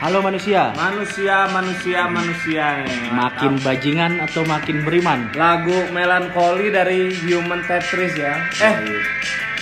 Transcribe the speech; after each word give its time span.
Halo 0.00 0.24
manusia, 0.24 0.72
Manusia, 0.72 1.44
manusia, 1.52 2.08
manusia 2.08 2.64
nih. 2.80 3.12
makin 3.12 3.52
Mantap. 3.52 3.66
bajingan 3.68 4.12
atau 4.18 4.42
makin 4.44 4.76
beriman? 4.80 5.28
lagu 5.36 5.76
melankoli 5.92 6.72
dari 6.72 7.12
Human 7.20 7.60
Tetris 7.62 8.16
ya. 8.16 8.40
Eh, 8.58 8.74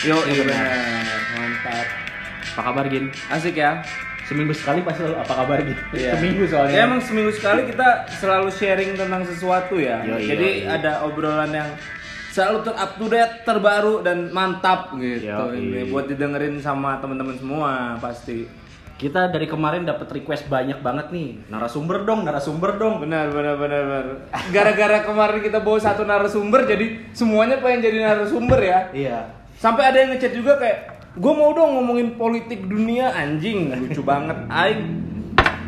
yo 0.00 0.14
Iya, 0.22 0.30
iya 0.30 0.43
benar. 0.45 0.70
mantap. 1.34 1.86
Apa 2.54 2.61
kabar 2.64 2.84
Gin? 2.86 3.11
Asik 3.29 3.59
ya. 3.59 3.82
Seminggu 4.24 4.54
sekali 4.54 4.79
pasti 4.80 5.02
selalu 5.02 5.16
apa 5.18 5.32
kabar 5.34 5.59
Gin? 5.59 5.74
Iya. 5.90 6.11
Seminggu 6.14 6.43
soalnya. 6.46 6.70
Ya 6.73 6.82
emang 6.86 7.00
seminggu 7.02 7.32
sekali 7.34 7.61
kita 7.66 7.89
selalu 8.14 8.48
sharing 8.48 8.95
tentang 8.95 9.27
sesuatu 9.27 9.75
ya. 9.75 10.07
Yoi, 10.07 10.23
Jadi 10.23 10.48
yoi. 10.62 10.70
ada 10.70 11.02
obrolan 11.02 11.50
yang 11.50 11.66
selalu 12.30 12.62
ter 12.62 12.75
up 12.79 12.95
to 12.95 13.11
date, 13.11 13.43
terbaru 13.43 13.95
dan 14.00 14.30
mantap 14.30 14.95
gitu. 14.95 15.26
Yoi. 15.26 15.58
Ini 15.58 15.90
buat 15.90 16.07
didengerin 16.07 16.62
sama 16.62 17.02
teman-teman 17.02 17.34
semua 17.34 17.98
pasti. 17.98 18.46
Kita 18.98 19.30
dari 19.30 19.46
kemarin 19.46 19.86
dapat 19.86 20.11
request 20.11 20.50
banyak 20.50 20.82
banget 20.82 21.14
nih. 21.14 21.46
Narasumber 21.46 22.02
dong, 22.02 22.26
narasumber 22.26 22.82
dong. 22.82 22.98
Benar, 22.98 23.30
benar, 23.30 23.54
benar, 23.54 23.82
benar. 23.86 24.06
Gara-gara 24.50 25.06
kemarin 25.06 25.39
kita 25.39 25.62
bawa 25.62 25.79
satu 25.79 26.02
narasumber, 26.02 26.66
jadi 26.66 27.06
semuanya 27.14 27.62
pengen 27.62 27.86
jadi 27.86 27.98
narasumber 28.03 28.58
ya. 28.58 28.90
Iya. 28.90 29.18
Sampai 29.54 29.94
ada 29.94 30.03
yang 30.03 30.18
ngechat 30.18 30.34
juga 30.34 30.58
kayak, 30.58 30.79
gue 31.14 31.32
mau 31.32 31.54
dong 31.54 31.79
ngomongin 31.79 32.19
politik 32.19 32.66
dunia 32.66 33.14
anjing, 33.14 33.70
lucu 33.70 34.03
banget. 34.03 34.34
Aing 34.50 35.08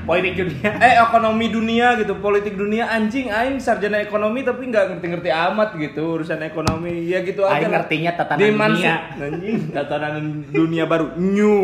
Politik 0.07 0.33
dunia. 0.37 0.71
eh 0.81 0.95
ekonomi 0.99 1.47
dunia 1.49 1.87
gitu, 2.01 2.17
politik 2.19 2.55
dunia 2.57 2.89
anjing. 2.89 3.29
Aing 3.29 3.59
sarjana 3.59 4.01
ekonomi 4.01 4.43
tapi 4.43 4.69
nggak 4.69 4.97
ngerti-ngerti 4.97 5.31
amat 5.31 5.77
gitu 5.77 6.19
urusan 6.19 6.41
ekonomi. 6.43 7.07
Ya 7.07 7.21
gitu 7.23 7.45
aja. 7.45 7.61
Aing 7.61 7.73
ngertinya 7.73 8.11
tatanan 8.17 8.41
Dimansu- 8.41 8.81
dunia. 8.83 8.95
Anjing, 9.17 9.59
tatanan 9.71 10.25
dunia 10.49 10.85
baru 10.87 11.15
new. 11.17 11.57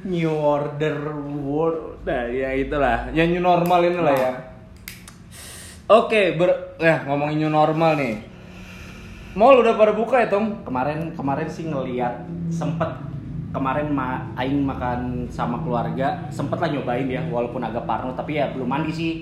New 0.00 0.32
order 0.32 0.96
world. 1.44 2.00
Nah, 2.08 2.24
ya 2.32 2.56
itulah, 2.56 3.12
yang 3.12 3.28
new 3.28 3.44
normal 3.44 3.84
ini 3.84 4.00
lah 4.00 4.16
ya. 4.16 4.32
Oke, 5.90 6.38
ber 6.38 6.78
ya 6.78 7.02
ngomongin 7.04 7.44
new 7.44 7.52
normal 7.52 7.98
nih. 7.98 8.22
Mall 9.36 9.60
udah 9.60 9.74
pada 9.76 9.92
buka 9.94 10.22
ya, 10.22 10.30
Tom? 10.30 10.62
Kemarin 10.62 11.12
kemarin 11.14 11.46
sih 11.46 11.66
ngeliat 11.66 12.24
sempet 12.50 13.09
kemarin 13.50 13.90
ma 13.90 14.30
aing 14.38 14.62
makan 14.62 15.26
sama 15.26 15.58
keluarga 15.62 16.22
sempet 16.30 16.58
lah 16.62 16.70
nyobain 16.70 17.06
ya 17.10 17.22
walaupun 17.26 17.58
agak 17.62 17.82
parno 17.82 18.14
tapi 18.14 18.38
ya 18.38 18.54
belum 18.54 18.66
mandi 18.66 18.92
sih. 18.94 19.14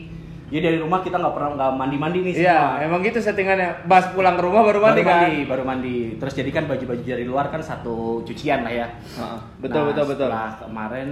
Jadi 0.48 0.64
dari 0.64 0.78
rumah 0.80 1.04
kita 1.04 1.20
nggak 1.20 1.34
pernah 1.36 1.50
nggak 1.60 1.72
mandi-mandi 1.76 2.18
nih 2.24 2.32
semua. 2.40 2.48
Iya, 2.48 2.88
emang 2.88 3.04
gitu 3.04 3.20
settingannya. 3.20 3.84
Pas 3.84 4.08
pulang 4.16 4.32
ke 4.32 4.42
rumah 4.48 4.64
baru 4.64 4.80
mandi 4.80 5.04
baru 5.04 5.08
kan? 5.12 5.20
mandi, 5.20 5.38
baru 5.44 5.62
mandi. 5.64 5.96
Terus 6.16 6.34
jadi 6.40 6.50
kan 6.56 6.64
baju-baju 6.64 7.04
dari 7.04 7.24
luar 7.28 7.52
kan 7.52 7.60
satu 7.60 8.24
cucian 8.24 8.64
lah 8.64 8.72
ya. 8.72 8.88
Heeh, 8.88 9.38
betul, 9.60 9.84
Nah, 9.84 9.86
betul, 9.92 10.04
betul. 10.08 10.28
Setelah 10.32 10.48
kemarin 10.56 11.08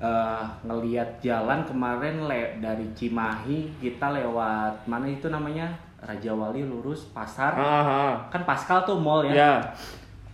eh, 0.00 0.44
ngeliat 0.64 1.08
jalan 1.20 1.60
kemarin 1.68 2.14
le 2.24 2.42
dari 2.64 2.88
Cimahi 2.96 3.76
kita 3.76 4.08
lewat 4.08 4.88
mana 4.88 5.04
itu 5.04 5.28
namanya 5.28 5.68
Raja 6.00 6.32
Wali 6.32 6.64
lurus 6.64 7.12
pasar. 7.12 7.52
Aha. 7.52 8.24
Kan 8.32 8.48
Pascal 8.48 8.88
tuh 8.88 8.96
mall 8.96 9.28
ya. 9.28 9.36
Ya. 9.36 9.52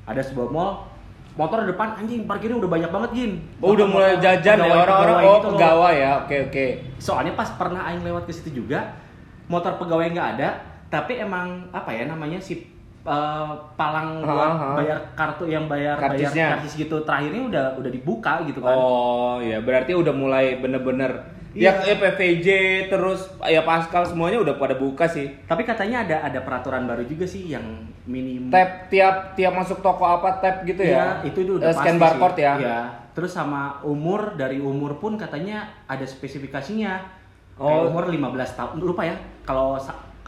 Ada 0.06 0.22
sebuah 0.30 0.46
mall 0.54 0.97
motor 1.38 1.62
depan 1.62 1.94
anjing 1.94 2.26
parkirnya 2.26 2.58
udah 2.58 2.66
banyak 2.66 2.90
banget 2.90 3.10
Gin. 3.14 3.32
Oh, 3.62 3.78
udah 3.78 3.86
mulai 3.86 4.18
jajan 4.18 4.58
ya 4.58 4.74
orang-orang 4.74 5.14
pegawai 5.14 5.22
oh 5.22 5.30
gitu 5.38 5.46
loh. 5.46 5.54
pegawai 5.54 5.94
ya. 5.94 6.12
Oke, 6.26 6.36
oke. 6.50 6.66
Soalnya 6.98 7.32
pas 7.38 7.48
pernah 7.54 7.80
aing 7.86 8.02
lewat 8.02 8.26
ke 8.26 8.32
situ 8.34 8.50
juga, 8.58 8.98
motor 9.46 9.78
pegawai 9.78 10.10
nggak 10.10 10.28
ada, 10.34 10.48
tapi 10.90 11.22
emang 11.22 11.70
apa 11.70 11.94
ya 11.94 12.10
namanya 12.10 12.42
si 12.42 12.66
eh, 13.06 13.52
palang 13.78 14.26
buat 14.26 14.50
ha. 14.50 14.74
bayar 14.82 14.98
kartu 15.14 15.46
yang 15.46 15.70
bayar 15.70 15.94
Karcisnya. 15.94 16.34
bayar 16.34 16.50
karcis 16.58 16.74
gitu 16.74 16.96
terakhirnya 17.06 17.42
udah 17.46 17.64
udah 17.78 17.90
dibuka 17.94 18.42
gitu 18.42 18.58
kan. 18.58 18.74
Oh, 18.74 19.38
ya 19.38 19.62
berarti 19.62 19.94
udah 19.94 20.10
mulai 20.10 20.58
bener-bener 20.58 21.37
Iya. 21.56 21.80
ya, 21.80 21.92
ya 21.92 21.96
PVJ 21.96 22.46
terus 22.92 23.28
ya 23.44 23.64
Pascal 23.64 24.04
semuanya 24.04 24.38
udah 24.44 24.54
pada 24.60 24.76
buka 24.76 25.08
sih. 25.08 25.32
Tapi 25.48 25.64
katanya 25.64 26.04
ada 26.04 26.16
ada 26.28 26.40
peraturan 26.44 26.84
baru 26.84 27.08
juga 27.08 27.24
sih 27.24 27.48
yang 27.48 27.64
minim 28.04 28.52
Tap 28.52 28.92
tiap 28.92 29.32
tiap 29.32 29.52
masuk 29.56 29.80
toko 29.80 30.04
apa 30.04 30.40
tap 30.44 30.64
gitu 30.64 30.84
ya. 30.84 31.24
Iya, 31.24 31.32
itu 31.32 31.40
udah 31.48 31.68
Eh, 31.68 31.74
scan 31.74 31.96
pasti 31.96 32.02
barcode 32.04 32.36
sih. 32.36 32.44
ya. 32.44 32.54
Iya. 32.60 32.80
Terus 33.16 33.32
sama 33.32 33.80
umur 33.82 34.36
dari 34.36 34.60
umur 34.60 35.00
pun 35.00 35.16
katanya 35.16 35.66
ada 35.88 36.04
spesifikasinya. 36.04 37.16
Oh. 37.58 37.66
Kayak 37.66 37.84
umur 37.90 38.04
15 38.06 38.50
tahun. 38.54 38.76
Lupa 38.78 39.02
ya. 39.02 39.16
Kalau 39.42 39.74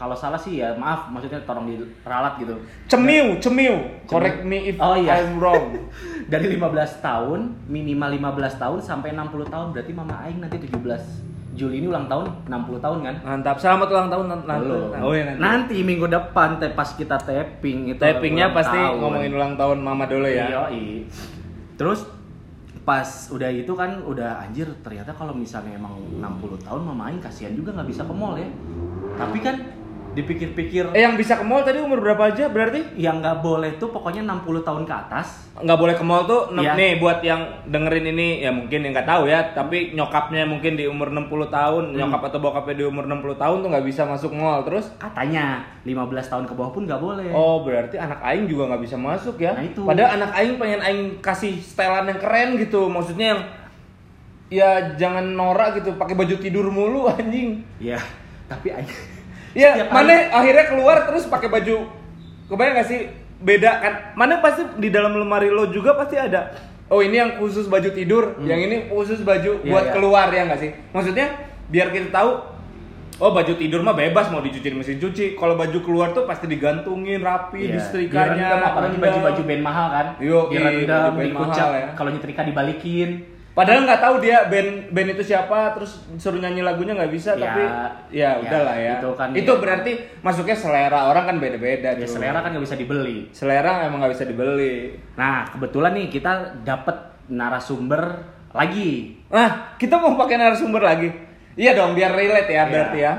kalau 0.01 0.17
salah 0.17 0.41
sih 0.41 0.57
ya 0.57 0.73
maaf, 0.81 1.13
maksudnya 1.13 1.37
tolong 1.45 1.69
diralat 1.69 2.41
gitu. 2.41 2.57
Cemiu, 2.89 3.37
cemiu. 3.37 3.77
Correct 4.09 4.41
me 4.41 4.73
if 4.73 4.81
Oh, 4.81 4.97
iya. 4.97 5.21
I'm 5.21 5.37
wrong. 5.37 5.77
Dari 6.33 6.57
15 6.57 7.05
tahun, 7.05 7.69
minimal 7.69 8.09
15 8.17 8.57
tahun 8.57 8.79
sampai 8.81 9.13
60 9.13 9.53
tahun 9.53 9.67
berarti 9.77 9.91
mama 9.93 10.25
aing 10.25 10.41
nanti 10.41 10.57
17 10.57 11.29
Juli 11.51 11.83
ini 11.83 11.87
ulang 11.91 12.07
tahun 12.07 12.47
60 12.47 12.79
tahun 12.81 12.97
kan? 13.03 13.15
Mantap. 13.27 13.59
Selamat 13.59 13.87
ulang 13.91 14.09
tahun 14.09 14.25
nanti. 14.41 14.71
Oh 15.03 15.11
iya 15.13 15.23
nanti. 15.29 15.39
Nanti 15.43 15.77
minggu 15.83 16.07
depan 16.07 16.57
teh 16.57 16.71
pas 16.71 16.87
kita 16.95 17.19
tapping 17.19 17.91
itu 17.91 17.99
Tappingnya 17.99 18.55
pasti 18.55 18.79
tahun. 18.79 18.97
ngomongin 19.03 19.31
ulang 19.35 19.53
tahun 19.59 19.77
Mama 19.83 20.07
dulu 20.07 20.25
ya. 20.31 20.47
Yoi. 20.47 21.05
Terus 21.75 22.07
pas 22.81 23.05
udah 23.29 23.51
itu 23.51 23.69
kan 23.77 24.01
udah 24.01 24.41
anjir 24.41 24.65
ternyata 24.81 25.13
kalau 25.13 25.35
misalnya 25.37 25.77
emang 25.77 26.01
60 26.17 26.65
tahun 26.65 26.81
mama 26.81 27.13
aing 27.13 27.21
kasihan 27.21 27.53
juga 27.53 27.77
nggak 27.77 27.89
bisa 27.91 28.01
ke 28.07 28.13
mall 28.15 28.39
ya. 28.39 28.47
Tapi 29.19 29.37
kan 29.43 29.55
dipikir-pikir 30.11 30.91
Eh 30.91 31.01
yang 31.01 31.15
bisa 31.15 31.33
ke 31.33 31.41
mall 31.41 31.61
tadi 31.61 31.77
umur 31.77 31.99
berapa 31.99 32.27
aja 32.27 32.45
berarti? 32.45 32.83
yang 32.95 33.17
nggak 33.17 33.39
boleh 33.39 33.71
tuh 33.75 33.89
pokoknya 33.89 34.21
60 34.21 34.43
tahun 34.61 34.83
ke 34.83 34.93
atas. 34.97 35.47
nggak 35.53 35.77
boleh 35.77 35.93
ke 35.93 36.01
mall 36.01 36.23
tuh 36.23 36.51
Iya. 36.53 36.73
nih 36.73 36.97
buat 36.97 37.19
yang 37.21 37.39
dengerin 37.65 38.07
ini 38.09 38.27
ya 38.39 38.49
mungkin 38.49 38.81
yang 38.81 38.91
nggak 38.91 39.05
tahu 39.05 39.23
ya 39.25 39.39
tapi 39.49 39.91
nyokapnya 39.91 40.43
mungkin 40.43 40.73
di 40.73 40.83
umur 40.83 41.07
60 41.09 41.27
tahun 41.47 41.83
Hmm. 41.87 41.97
nyokap 41.97 42.21
atau 42.25 42.39
bokapnya 42.39 42.75
di 42.75 42.85
umur 42.85 43.03
60 43.05 43.35
tahun 43.35 43.57
tuh 43.57 43.69
nggak 43.69 43.85
bisa 43.85 44.01
masuk 44.03 44.31
mall 44.31 44.61
terus 44.61 44.91
Katanya 44.97 45.63
15 45.81 46.01
tahun 46.27 46.43
ke 46.43 46.53
bawah 46.53 46.71
pun 46.71 46.83
nggak 46.83 46.99
boleh. 46.99 47.29
oh 47.29 47.61
berarti 47.61 47.95
anak 47.95 48.19
aing 48.21 48.45
juga 48.45 48.67
nggak 48.67 48.81
bisa 48.81 48.95
masuk 48.95 49.35
ya 49.37 49.53
Nah, 49.53 49.63
itu. 49.63 49.81
padahal 49.81 50.17
anak 50.17 50.31
aing 50.33 50.55
pengen 50.55 50.81
aing 50.81 51.01
kasih 51.19 51.55
setelan 51.55 52.05
yang 52.05 52.17
keren 52.17 52.57
gitu 52.57 52.87
maksudnya 52.87 53.27
yang 53.29 53.41
ya 54.49 54.69
jangan 54.93 55.23
norak 55.31 55.77
gitu 55.77 55.95
pakai 55.95 56.11
baju 56.13 56.35
tidur 56.35 56.67
mulu 56.67 57.07
anjing 57.13 57.63
Ya, 57.77 57.95
tapi 58.45 58.67
aing 58.69 58.89
ya 59.53 59.69
Setiap 59.75 59.89
mana 59.89 60.13
akhirnya 60.31 60.65
keluar 60.67 60.97
terus 61.05 61.23
pakai 61.25 61.47
baju 61.47 61.75
kebayang 62.47 62.75
gak 62.77 62.87
sih? 62.87 62.99
Beda 63.37 63.71
kan? 63.77 63.93
Mana 64.13 64.37
pasti 64.37 64.61
di 64.77 64.87
dalam 64.87 65.13
lemari 65.13 65.49
lo 65.49 65.65
juga 65.67 65.95
pasti 65.95 66.13
ada. 66.13 66.53
Oh 66.87 66.99
ini 66.99 67.15
yang 67.15 67.39
khusus 67.39 67.65
baju 67.65 67.89
tidur 67.89 68.35
Hmm. 68.35 68.45
yang 68.45 68.59
ini 68.59 68.85
khusus 68.85 69.23
baju 69.23 69.63
Iya, 69.63 69.71
buat 69.71 69.85
iya. 69.87 69.93
keluar 69.95 70.27
ya 70.27 70.43
nggak 70.45 70.59
sih? 70.59 70.71
Maksudnya 70.91 71.27
biar 71.67 71.87
kita 71.89 72.11
tahu 72.11 72.31
oh 73.17 73.31
baju 73.31 73.53
tidur 73.55 73.79
mah 73.79 73.93
bebas 73.93 74.27
mau 74.27 74.39
dicuci 74.39 74.67
di 74.67 74.75
mesin 74.75 74.99
cuci. 74.99 75.33
Kalau 75.33 75.55
baju 75.55 75.77
keluar 75.81 76.11
tuh 76.11 76.27
pasti 76.27 76.45
digantungin 76.45 77.23
rapi 77.23 77.65
Iya, 77.65 77.73
di 77.73 77.79
setrikanya 77.79 78.35
direndam, 78.35 78.61
apalagi 78.61 78.97
baju-baju 78.99 79.41
band 79.41 79.63
mahal 79.63 79.87
kan? 79.89 80.05
Yo, 80.19 80.51
iya, 80.51 80.59
direndam 80.59 81.01
baju 81.01 81.17
band 81.17 81.27
dikucap 81.31 81.67
ya. 81.71 81.87
kalau 81.95 82.09
nyetrika 82.11 82.41
dibalikin 82.43 83.09
padahal 83.61 83.85
nggak 83.85 84.01
tahu 84.01 84.15
dia 84.17 84.49
band 84.49 84.89
band 84.89 85.09
itu 85.13 85.23
siapa 85.23 85.77
terus 85.77 86.01
suruh 86.17 86.41
nyanyi 86.41 86.65
lagunya 86.65 86.97
nggak 86.97 87.13
bisa 87.13 87.31
Ya, 87.31 87.39
tapi 87.39 87.61
ya, 87.61 87.69
ya, 88.09 88.29
udahlah 88.41 88.75
ya 88.75 88.93
itu 88.97 89.09
kan 89.13 89.29
itu 89.31 89.53
ya. 89.53 89.59
berarti 89.61 89.91
masuknya 90.19 90.57
selera 90.57 90.99
orang 91.07 91.23
kan 91.23 91.35
beda-beda 91.37 91.93
ya 91.93 92.01
tuh. 92.01 92.17
selera 92.17 92.41
kan 92.41 92.49
nggak 92.49 92.65
bisa 92.65 92.73
dibeli 92.75 93.29
selera 93.29 93.85
emang 93.85 94.01
nggak 94.01 94.13
bisa 94.17 94.25
dibeli 94.25 94.97
nah 95.13 95.45
kebetulan 95.45 95.93
nih 95.93 96.09
kita 96.09 96.31
dapet 96.65 96.97
narasumber 97.29 98.01
lagi 98.51 99.21
nah 99.29 99.77
kita 99.77 99.95
mau 99.95 100.17
pakai 100.17 100.35
narasumber 100.35 100.81
lagi 100.81 101.09
iya 101.53 101.71
dong 101.71 101.93
biar 101.93 102.11
relate 102.11 102.49
ya 102.49 102.55
Iya. 102.57 102.63
berarti 102.65 102.99
ya 102.99 103.13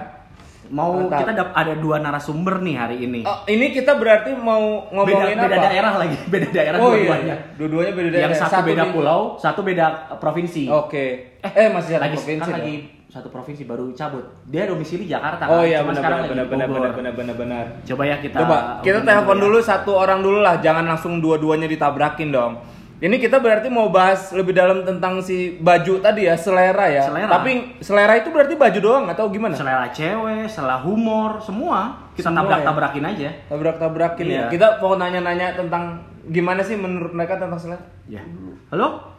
mau 0.72 1.04
Mantap. 1.04 1.20
kita 1.20 1.32
ada 1.52 1.72
dua 1.76 2.00
narasumber 2.00 2.64
nih 2.64 2.76
hari 2.80 2.96
ini. 3.04 3.20
Oh, 3.28 3.44
ini 3.44 3.76
kita 3.76 3.92
berarti 4.00 4.32
mau 4.32 4.88
beda 4.88 4.96
ngomongin 4.96 5.36
beda 5.36 5.56
apa? 5.60 5.64
daerah 5.68 5.92
lagi 6.00 6.16
beda 6.32 6.48
daerah 6.48 6.78
oh 6.80 6.92
iya 6.96 6.96
dua-duanya. 6.96 7.36
Dua-duanya 7.60 7.92
beda 7.92 8.08
daerah. 8.08 8.24
Yang 8.32 8.40
satu, 8.40 8.60
beda 8.64 8.84
di- 8.88 8.92
pulau 8.96 9.20
satu 9.36 9.60
beda 9.60 9.86
provinsi. 10.16 10.64
Oke. 10.72 11.04
Eh, 11.44 11.68
masih 11.68 12.00
satu 12.00 12.02
lagi 12.08 12.16
provinsi 12.16 12.48
kan 12.48 12.56
lagi 12.56 12.76
satu 13.12 13.28
provinsi 13.28 13.62
baru 13.68 13.92
cabut. 13.92 14.24
Dia 14.48 14.64
domisili 14.64 15.04
Jakarta 15.04 15.44
oh 15.44 15.60
kan? 15.60 15.68
iya 15.68 15.84
Cuma 15.84 15.92
benar 15.92 16.00
sekarang 16.00 16.18
benar 16.24 16.32
lagi 16.32 16.48
benar 16.48 16.48
benar 16.48 16.68
benar 16.72 16.92
benar 16.96 17.12
benar 17.12 17.34
benar. 17.36 17.64
Coba 17.84 18.02
ya 18.08 18.16
kita 18.24 18.36
Coba 18.40 18.56
kita 18.80 18.98
telepon 19.04 19.36
ya. 19.36 19.42
dulu 19.44 19.58
satu 19.60 19.90
orang 19.92 20.18
dulu 20.24 20.38
lah, 20.40 20.56
jangan 20.64 20.88
langsung 20.88 21.20
dua-duanya 21.20 21.68
ditabrakin 21.68 22.32
dong. 22.32 22.56
Ini 23.02 23.18
kita 23.18 23.42
berarti 23.42 23.66
mau 23.66 23.90
bahas 23.90 24.30
lebih 24.30 24.54
dalam 24.54 24.86
tentang 24.86 25.18
si 25.18 25.58
baju 25.58 25.98
tadi 25.98 26.30
ya, 26.30 26.38
selera 26.38 26.86
ya. 26.86 27.02
Selera. 27.02 27.34
Tapi 27.34 27.82
selera 27.82 28.14
itu 28.14 28.30
berarti 28.30 28.54
baju 28.54 28.78
doang 28.78 29.10
atau 29.10 29.26
gimana? 29.26 29.58
selera 29.58 29.90
cewek 29.90 30.46
selera 30.46 30.78
humor 30.86 31.42
semua 31.42 31.98
kita 32.14 32.30
Semua 32.30 32.62
tabrak 32.62 32.94
ya? 32.94 33.02
aja 33.10 33.30
Tabrak-tabrakin 33.50 34.26
ya. 34.30 34.30
Iya. 34.30 34.44
Kita 34.54 34.78
mau 34.78 34.94
nanya-nanya 34.94 35.58
tentang 35.58 35.98
gimana 36.30 36.62
sih 36.62 36.78
menurut 36.78 37.10
mereka 37.10 37.42
tentang 37.42 37.58
selera? 37.58 37.82
ya 38.06 38.22
halo 38.70 39.10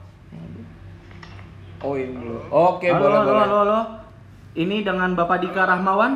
Oh 1.84 2.00
ini 2.00 2.16
dulu. 2.16 2.40
Oke, 2.48 2.88
halo, 2.88 3.04
boleh 3.04 3.12
halo, 3.20 3.28
boleh. 3.28 3.44
halo, 3.44 3.58
halo. 3.68 3.80
Ini 4.56 4.88
dengan 4.88 5.20
Bapak 5.20 5.44
Dika 5.44 5.68
Rahmawan. 5.68 6.16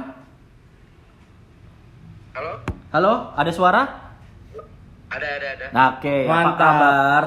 Halo? 2.31 2.53
Halo, 2.95 3.13
ada 3.35 3.51
suara? 3.51 3.83
Ada, 5.11 5.27
ada, 5.27 5.47
ada. 5.59 5.67
Nah, 5.75 5.99
Oke, 5.99 6.23
apa 6.23 6.31
Mantap. 6.31 6.55
kabar? 6.55 7.23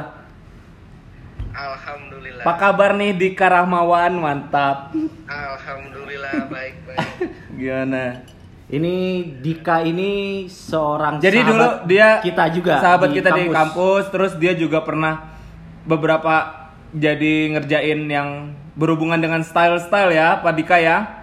Alhamdulillah. 1.50 2.44
Apa 2.46 2.54
kabar 2.56 2.94
nih 2.94 3.12
di 3.14 3.28
Karahmawan? 3.34 4.12
Mantap. 4.14 4.94
Alhamdulillah 5.26 6.46
baik 6.46 6.74
baik. 6.86 7.08
Gimana? 7.60 8.22
Ini 8.70 8.94
Dika 9.42 9.82
ini 9.82 10.46
seorang 10.46 11.18
Jadi 11.18 11.42
sahabat 11.42 11.50
dulu 11.50 11.66
dia 11.90 12.08
kita 12.22 12.44
juga 12.54 12.74
sahabat 12.78 13.10
kita 13.10 13.30
di 13.34 13.44
kampus, 13.50 14.04
terus 14.14 14.32
dia 14.38 14.54
juga 14.54 14.78
pernah 14.86 15.34
beberapa 15.82 16.70
jadi 16.94 17.58
ngerjain 17.58 18.06
yang 18.06 18.54
berhubungan 18.78 19.18
dengan 19.18 19.42
style-style 19.42 20.14
ya, 20.14 20.38
Pak 20.38 20.54
Dika 20.54 20.78
ya. 20.78 21.19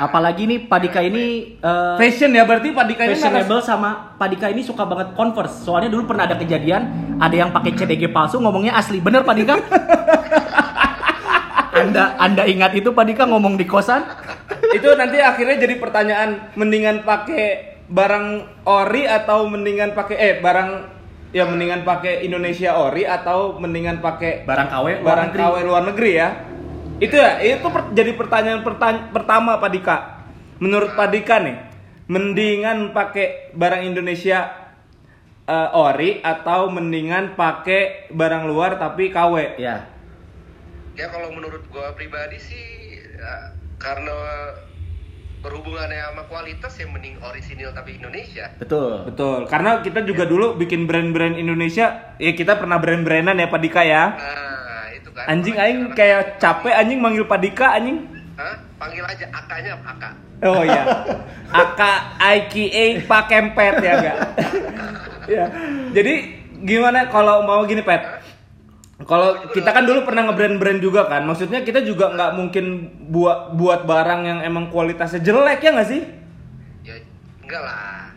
Iya. 0.00 0.08
Apalagi 0.08 0.48
nih 0.48 0.58
Pak 0.64 0.78
Dika 0.80 1.00
ini 1.04 1.24
eh, 1.60 1.94
Fashion 2.00 2.32
ya 2.32 2.48
berarti 2.48 2.72
Pak 2.72 2.84
Dika 2.88 3.04
ini 3.04 3.20
fashionable 3.20 3.60
sama 3.60 4.16
Pak 4.16 4.28
Dika 4.32 4.48
ini 4.48 4.64
suka 4.64 4.88
banget 4.88 5.12
Converse. 5.12 5.60
Soalnya 5.60 5.92
dulu 5.92 6.08
pernah 6.08 6.24
ada 6.24 6.40
kejadian 6.40 6.88
ada 7.20 7.36
yang 7.36 7.52
pakai 7.52 7.76
CDG 7.76 8.08
palsu 8.08 8.40
ngomongnya 8.40 8.80
asli. 8.80 9.04
Bener 9.04 9.20
Pak 9.20 9.36
Dika? 9.36 9.60
anda 11.80 12.16
Anda 12.16 12.48
ingat 12.48 12.72
itu 12.80 12.96
Pak 12.96 13.04
Dika 13.04 13.28
ngomong 13.28 13.60
di 13.60 13.68
kosan? 13.68 14.08
itu 14.70 14.86
nanti 14.94 15.18
akhirnya 15.18 15.66
jadi 15.66 15.74
pertanyaan 15.82 16.54
mendingan 16.54 17.02
pakai 17.02 17.74
barang 17.90 18.26
ori 18.70 19.02
atau 19.02 19.50
mendingan 19.50 19.98
pakai 19.98 20.16
eh 20.16 20.34
barang 20.38 20.68
ya 21.34 21.42
mendingan 21.46 21.82
pakai 21.82 22.22
Indonesia 22.22 22.78
ori 22.78 23.02
atau 23.02 23.58
mendingan 23.58 23.98
pakai 23.98 24.46
Barang 24.46 24.70
KW 24.70 25.02
luar 25.02 25.06
barang 25.06 25.28
negeri. 25.34 25.42
KW 25.42 25.54
luar 25.66 25.82
negeri 25.90 26.10
ya 26.14 26.28
itu 27.00 27.16
ya 27.16 27.40
itu 27.40 27.64
per- 27.64 27.90
jadi 27.90 28.12
pertanyaan 28.12 28.60
pertanya- 28.60 29.08
pertama 29.08 29.56
Pak 29.56 29.70
Dika 29.72 29.96
menurut 30.60 30.92
Pak 30.92 31.08
Dika 31.08 31.40
nih 31.40 31.56
mendingan 32.06 32.92
pakai 32.92 33.50
barang 33.52 33.82
Indonesia 33.82 34.52
eh, 35.42 35.68
ori 35.72 36.20
atau 36.20 36.68
mendingan 36.68 37.34
pakai 37.34 38.10
barang 38.10 38.44
luar 38.44 38.76
tapi 38.76 39.08
KW 39.08 39.56
Ya. 39.56 39.88
Ya 40.92 41.06
kalau 41.08 41.32
menurut 41.32 41.64
gua 41.66 41.90
pribadi 41.90 42.36
sih 42.36 42.66
ya, 43.16 43.56
karena 43.78 44.12
berhubungannya 45.40 45.96
sama 46.04 46.28
kualitas 46.28 46.76
yang 46.76 46.92
mending 46.92 47.16
orisinil 47.18 47.72
tapi 47.72 47.96
Indonesia. 47.96 48.52
Betul. 48.60 49.08
betul 49.08 49.48
karena 49.48 49.80
kita 49.80 50.04
juga 50.04 50.28
dulu 50.28 50.52
bikin 50.54 50.84
brand-brand 50.84 51.34
Indonesia 51.34 52.12
ya 52.20 52.32
kita 52.36 52.60
pernah 52.60 52.76
brand-brandan 52.76 53.40
ya 53.40 53.48
Pak 53.48 53.60
Dika 53.60 53.80
ya 53.80 54.04
Nah 54.12 54.49
itu 55.10 55.18
kan. 55.18 55.26
Anjing 55.26 55.56
aing 55.58 55.80
kayak 55.98 56.38
capek 56.38 56.70
anjing 56.70 57.02
manggil 57.02 57.26
Padika 57.26 57.74
anjing. 57.74 58.06
Hah? 58.38 58.56
Panggil 58.78 59.04
aja 59.04 59.26
akanya 59.34 59.76
Aka. 59.82 60.10
Oh 60.40 60.62
iya. 60.64 60.82
Aka 61.52 61.92
IKA 62.16 63.04
Pak 63.04 63.22
Kempet 63.28 63.74
ya 63.82 63.92
enggak? 64.00 64.16
ya. 65.36 65.44
Jadi 65.92 66.14
gimana 66.64 67.10
kalau 67.12 67.44
mau 67.44 67.60
gini 67.66 67.84
Pet? 67.84 68.22
Kalau 69.04 69.48
kita 69.52 69.72
kan 69.72 69.88
dulu 69.88 70.04
pernah 70.04 70.28
nge-brand-brand 70.28 70.80
juga 70.80 71.08
kan. 71.08 71.24
Maksudnya 71.28 71.64
kita 71.64 71.84
juga 71.84 72.12
nggak 72.12 72.30
mungkin 72.36 72.64
buat 73.10 73.56
buat 73.56 73.84
barang 73.84 74.20
yang 74.24 74.38
emang 74.44 74.72
kualitasnya 74.72 75.20
jelek 75.20 75.60
ya 75.60 75.70
nggak 75.76 75.88
sih? 75.88 76.02
Ya 76.84 76.96
enggak 77.44 77.62
lah. 77.64 78.09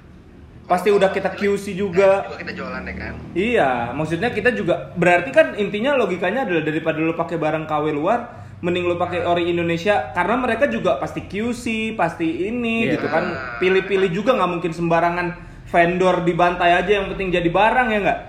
Pasti 0.63 0.89
udah 0.89 1.11
kita 1.11 1.35
QC 1.35 1.75
juga. 1.75 2.23
Juga 2.23 2.39
kita 2.39 2.53
jualan 2.55 2.83
ya 2.87 2.95
kan. 2.95 3.13
Iya, 3.35 3.71
maksudnya 3.91 4.31
kita 4.31 4.55
juga 4.55 4.95
berarti 4.95 5.29
kan 5.35 5.59
intinya 5.59 5.99
logikanya 5.99 6.47
adalah 6.47 6.63
daripada 6.63 6.97
lu 7.03 7.11
pakai 7.13 7.35
barang 7.35 7.67
KW 7.67 7.91
luar, 7.91 8.19
mending 8.63 8.87
lu 8.87 8.95
pakai 8.95 9.27
ori 9.27 9.51
Indonesia 9.51 10.15
karena 10.15 10.39
mereka 10.39 10.71
juga 10.71 10.95
pasti 11.03 11.27
QC, 11.27 11.93
pasti 11.99 12.47
ini 12.47 12.87
Iya. 12.87 12.95
gitu 12.95 13.07
kan. 13.11 13.23
Pilih-pilih 13.59 14.09
juga 14.15 14.39
nggak 14.39 14.51
mungkin 14.55 14.71
sembarangan 14.71 15.27
vendor 15.67 16.23
dibantai 16.23 16.71
aja 16.79 16.91
yang 17.03 17.11
penting 17.11 17.27
jadi 17.33 17.49
barang 17.51 17.87
ya 17.91 17.99
nggak? 17.99 18.19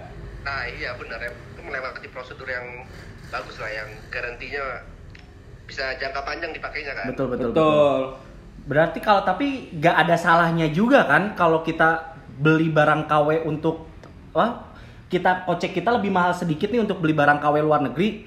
Nah 0.42 0.62
iya 0.74 0.90
benar 0.98 1.22
ya. 1.22 1.30
Itu 1.30 1.60
melewati 1.62 2.08
prosedur 2.10 2.50
yang 2.50 2.82
bagus 3.30 3.62
lah 3.62 3.70
yang 3.70 3.88
garantinya 4.10 4.82
bisa 5.64 5.94
jangka 6.02 6.20
panjang 6.26 6.50
dipakainya 6.50 6.98
kan. 6.98 7.14
Betul 7.14 7.26
betul. 7.30 7.48
Betul. 7.54 7.62
betul. 7.62 8.00
Berarti 8.64 8.98
kalau 8.98 9.22
tapi 9.22 9.70
nggak 9.76 9.96
ada 10.02 10.16
salahnya 10.18 10.66
juga 10.72 11.04
kan 11.06 11.36
kalau 11.36 11.60
kita 11.62 12.13
beli 12.38 12.68
barang 12.70 13.06
KW 13.06 13.46
untuk 13.46 13.86
wah 14.34 14.74
kita 15.08 15.46
kocek 15.46 15.78
kita 15.78 15.94
lebih 15.94 16.10
mahal 16.10 16.34
sedikit 16.34 16.68
nih 16.74 16.82
untuk 16.82 16.98
beli 16.98 17.14
barang 17.14 17.38
KW 17.38 17.54
luar 17.62 17.80
negeri. 17.86 18.26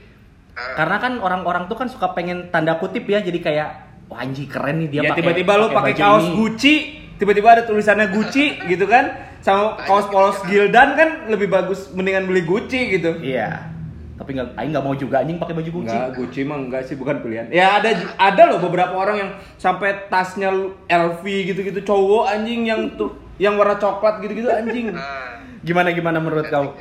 Ah. 0.55 0.79
Karena 0.79 0.97
kan 0.97 1.13
orang-orang 1.19 1.67
tuh 1.67 1.77
kan 1.77 1.91
suka 1.91 2.15
pengen 2.15 2.47
tanda 2.49 2.79
kutip 2.79 3.03
ya 3.05 3.19
jadi 3.19 3.39
kayak 3.43 3.69
wah 4.07 4.23
anjing 4.23 4.47
keren 4.47 4.87
nih 4.87 4.89
dia 4.89 4.99
ya 5.03 5.11
pakai 5.11 5.19
tiba-tiba 5.19 5.51
lu 5.59 5.67
pakai 5.69 5.93
kaos 5.93 6.23
ini." 6.23 6.35
Gucci, 6.39 6.75
tiba-tiba 7.19 7.47
ada 7.59 7.63
tulisannya 7.67 8.07
Gucci 8.15 8.45
gitu 8.71 8.87
kan. 8.87 9.27
Sama 9.43 9.77
kaos 9.85 10.09
polos 10.09 10.39
Gildan 10.49 10.97
kan 10.97 11.09
lebih 11.29 11.51
bagus 11.51 11.91
mendingan 11.93 12.25
beli 12.25 12.41
Gucci 12.47 12.97
gitu. 12.97 13.19
Iya. 13.21 13.75
Tapi 14.17 14.33
nggak, 14.33 14.57
Aing 14.57 14.73
nggak 14.73 14.81
mau 14.81 14.97
juga 14.97 15.21
anjing 15.21 15.37
pakai 15.37 15.53
baju 15.53 15.69
Gucci. 15.69 15.93
Enggak, 15.93 16.09
Gucci 16.17 16.41
mah 16.41 16.57
enggak 16.57 16.81
sih, 16.89 16.95
bukan 16.97 17.21
pilihan. 17.21 17.45
Ya 17.53 17.77
ada 17.77 17.93
ada 18.17 18.43
loh 18.49 18.59
beberapa 18.65 18.97
orang 18.97 19.15
yang 19.21 19.31
sampai 19.61 20.09
tasnya 20.09 20.49
LV 20.89 21.21
gitu-gitu 21.21 21.85
cowok 21.85 22.33
anjing 22.33 22.65
yang 22.65 22.97
tuh 22.97 23.26
yang 23.37 23.53
warna 23.55 23.77
coklat 23.77 24.21
gitu-gitu 24.21 24.49
anjing. 24.49 24.93
Nah, 24.93 25.41
Gimana 25.67 25.89
gimana 25.91 26.17
menurut 26.17 26.47
kau? 26.47 26.77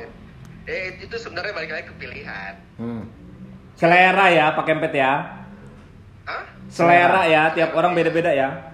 Eh 0.63 0.99
itu 0.99 1.15
sebenarnya 1.15 1.51
balik 1.51 1.71
lagi 1.71 1.85
ke 1.87 1.95
pilihan. 1.95 2.53
Hmm. 2.77 3.03
Selera 3.73 4.25
ya, 4.29 4.45
pakai 4.53 4.71
empet 4.73 4.93
ya. 4.93 5.13
Hah? 6.25 6.43
Selera 6.67 7.23
ya, 7.25 7.49
tiap 7.51 7.71
orang 7.73 7.93
beda-beda 7.93 8.29
ya. 8.29 8.73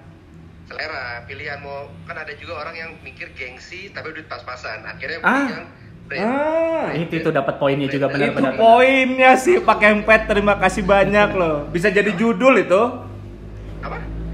Selera, 0.63 1.21
pilihan 1.23 1.59
mau 1.59 1.91
kan 2.03 2.17
ada 2.17 2.33
juga 2.33 2.57
orang 2.57 2.73
yang 2.73 2.89
mikir 2.99 3.29
gengsi 3.33 3.91
tapi 3.91 4.11
duit 4.11 4.25
pas-pasan. 4.25 4.81
Akhirnya 4.83 5.19
Ah. 5.21 5.45
yang 5.45 5.65
brand. 6.03 6.23
Ah, 6.23 6.85
Itu 6.95 7.13
itu 7.15 7.29
dapat 7.29 7.55
poinnya 7.57 7.87
juga 7.87 8.07
itu 8.07 8.15
benar-benar. 8.17 8.53
poinnya 8.57 9.31
sih 9.35 9.59
pakai 9.59 9.87
empet. 9.93 10.21
Terima 10.25 10.55
kasih 10.57 10.83
banyak 10.83 11.29
loh. 11.31 11.67
Bisa 11.69 11.87
jadi 11.87 12.11
judul 12.11 12.59
itu. 12.59 12.81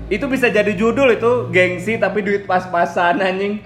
Itu 0.10 0.26
bisa 0.26 0.50
jadi 0.50 0.74
judul 0.74 1.14
itu 1.14 1.54
gengsi 1.54 2.02
tapi 2.02 2.26
duit 2.26 2.50
pas-pasan 2.50 3.22
anjing. 3.22 3.62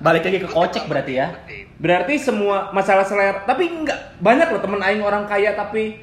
Balik 0.00 0.24
lagi 0.24 0.38
ke 0.40 0.48
kocek 0.48 0.88
berarti 0.88 1.12
ya. 1.20 1.36
Berarti 1.76 2.16
semua 2.16 2.72
masalah 2.72 3.04
selera, 3.04 3.44
tapi 3.44 3.68
enggak 3.68 4.16
banyak 4.24 4.48
loh 4.48 4.60
temen 4.64 4.80
aing 4.80 5.04
orang 5.04 5.28
kaya 5.28 5.52
tapi 5.52 6.00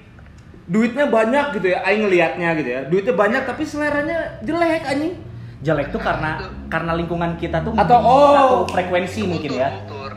duitnya 0.70 1.10
banyak 1.10 1.58
gitu 1.58 1.74
ya, 1.74 1.82
aing 1.90 2.06
ngelihatnya 2.06 2.50
gitu 2.62 2.70
ya. 2.70 2.82
Duitnya 2.86 3.14
banyak 3.18 3.44
tapi 3.50 3.64
seleranya 3.66 4.38
jelek 4.46 4.86
anjing. 4.86 5.18
Jelek 5.62 5.90
tuh 5.90 6.02
karena 6.02 6.42
karena 6.70 6.94
lingkungan 6.98 7.38
kita 7.38 7.66
tuh 7.66 7.74
Atau, 7.78 7.98
oh. 7.98 8.34
satu 8.34 8.58
frekuensi 8.78 9.26
mungkin 9.26 9.58
ya. 9.58 9.70
Kultur. 9.86 10.12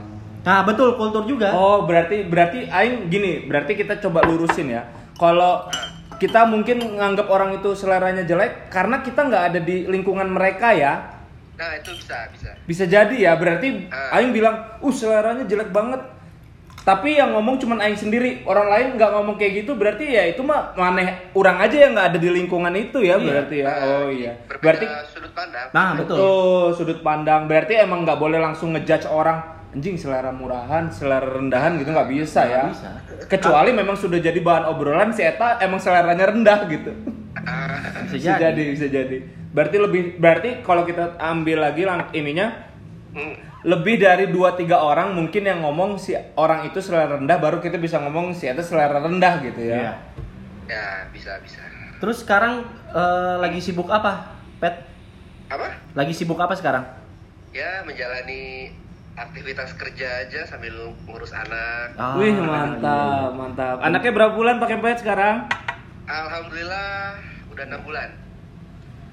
Nah, 0.44 0.60
betul 0.68 1.00
kultur 1.00 1.24
juga. 1.24 1.56
Oh, 1.56 1.88
berarti 1.88 2.28
berarti 2.28 2.68
aing 2.68 3.08
gini, 3.08 3.48
berarti 3.48 3.72
kita 3.72 3.96
coba 4.04 4.24
lurusin 4.28 4.68
ya. 4.68 4.84
Kalau 5.16 5.72
kita 6.16 6.46
mungkin 6.46 6.80
nganggap 6.98 7.26
orang 7.26 7.58
itu 7.58 7.74
seleranya 7.74 8.22
jelek 8.22 8.68
karena 8.68 9.02
kita 9.02 9.20
nggak 9.26 9.44
ada 9.52 9.60
di 9.60 9.84
lingkungan 9.86 10.28
mereka 10.28 10.70
ya. 10.72 11.14
Nah 11.54 11.70
itu 11.78 11.94
bisa 11.94 12.26
bisa. 12.34 12.50
Bisa 12.66 12.84
jadi 12.84 13.14
ya, 13.14 13.32
berarti 13.38 13.86
Ah. 13.88 14.18
aing 14.18 14.34
bilang, 14.34 14.78
"Uh, 14.82 14.90
seleranya 14.90 15.46
jelek 15.46 15.70
banget." 15.70 16.02
Tapi 16.84 17.16
yang 17.16 17.32
ngomong 17.32 17.56
cuman 17.56 17.80
aing 17.80 17.96
sendiri, 17.96 18.44
orang 18.44 18.68
lain 18.68 18.86
nggak 19.00 19.10
ngomong 19.16 19.40
kayak 19.40 19.64
gitu, 19.64 19.72
berarti 19.72 20.04
ya 20.04 20.28
itu 20.28 20.44
mah 20.44 20.76
maneh 20.76 21.32
orang 21.32 21.64
aja 21.64 21.76
yang 21.80 21.96
nggak 21.96 22.08
ada 22.12 22.18
di 22.20 22.28
lingkungan 22.28 22.76
itu 22.76 23.00
ya, 23.00 23.16
Iya. 23.16 23.24
berarti 23.24 23.56
ya. 23.56 23.66
Nah, 23.66 23.76
Oh 23.80 24.08
iya. 24.12 24.32
Berbeda 24.44 24.60
Berarti 24.60 24.86
sudut 25.08 25.32
pandang. 25.32 25.66
Nah, 25.72 25.90
betul. 25.96 26.16
Tuh, 26.20 26.66
sudut 26.76 27.00
pandang. 27.00 27.40
Berarti 27.48 27.72
emang 27.80 28.04
nggak 28.04 28.20
boleh 28.20 28.36
langsung 28.36 28.76
ngejudge 28.76 29.08
orang 29.08 29.40
anjing 29.74 29.98
selera 29.98 30.30
murahan, 30.30 30.86
selera 30.94 31.26
rendahan 31.26 31.74
gitu 31.82 31.90
nggak 31.90 32.10
bisa 32.14 32.46
ya. 32.46 32.70
Nggak 32.70 32.74
bisa. 32.78 32.90
Kecuali 33.26 33.70
memang 33.74 33.98
sudah 33.98 34.22
jadi 34.22 34.38
bahan 34.38 34.70
obrolan 34.70 35.10
si 35.10 35.26
Eta 35.26 35.58
emang 35.58 35.82
seleranya 35.82 36.30
rendah 36.30 36.58
gitu. 36.70 36.94
Ah, 37.34 38.06
Bisa 38.06 38.14
Bisa 38.14 38.30
jadi. 38.38 38.54
jadi, 38.54 38.62
bisa 38.70 38.86
jadi. 38.86 39.16
Berarti 39.50 39.76
lebih 39.82 40.02
berarti 40.22 40.50
kalau 40.62 40.86
kita 40.86 41.18
ambil 41.18 41.66
lagi 41.66 41.82
lang 41.82 42.06
ininya 42.14 42.70
hmm. 43.18 43.66
lebih 43.66 43.98
dari 43.98 44.30
2 44.30 44.38
3 44.38 44.70
orang 44.78 45.10
mungkin 45.10 45.42
yang 45.42 45.66
ngomong 45.66 45.98
si 45.98 46.14
orang 46.38 46.70
itu 46.70 46.78
selera 46.78 47.18
rendah 47.18 47.38
baru 47.42 47.58
kita 47.58 47.74
bisa 47.78 47.98
ngomong 47.98 48.30
si 48.30 48.46
Eta 48.46 48.62
selera 48.62 49.02
rendah 49.02 49.42
gitu 49.42 49.58
ya. 49.58 49.74
Iya. 49.74 49.92
Ya 50.70 50.86
bisa 51.10 51.34
bisa. 51.42 51.58
Terus 51.98 52.22
sekarang 52.22 52.62
eh, 52.94 53.36
lagi 53.42 53.58
sibuk 53.58 53.90
apa, 53.90 54.38
Pet? 54.62 54.86
Apa? 55.50 55.82
Lagi 55.98 56.14
sibuk 56.14 56.38
apa 56.38 56.54
sekarang? 56.54 56.86
Ya 57.50 57.82
menjalani 57.86 58.74
aktivitas 59.14 59.78
kerja 59.78 60.26
aja 60.26 60.42
sambil 60.46 60.74
ngurus 61.06 61.30
anak. 61.30 61.94
Ah, 61.94 62.18
Wih, 62.18 62.34
iya. 62.34 62.42
mantap, 62.42 63.30
mantap. 63.38 63.76
Anaknya 63.78 64.10
berapa 64.10 64.32
bulan 64.34 64.58
pakai 64.58 64.78
pet 64.82 64.98
sekarang? 65.02 65.46
Alhamdulillah 66.04 67.18
udah 67.54 67.64
enam 67.64 67.82
bulan. 67.86 68.10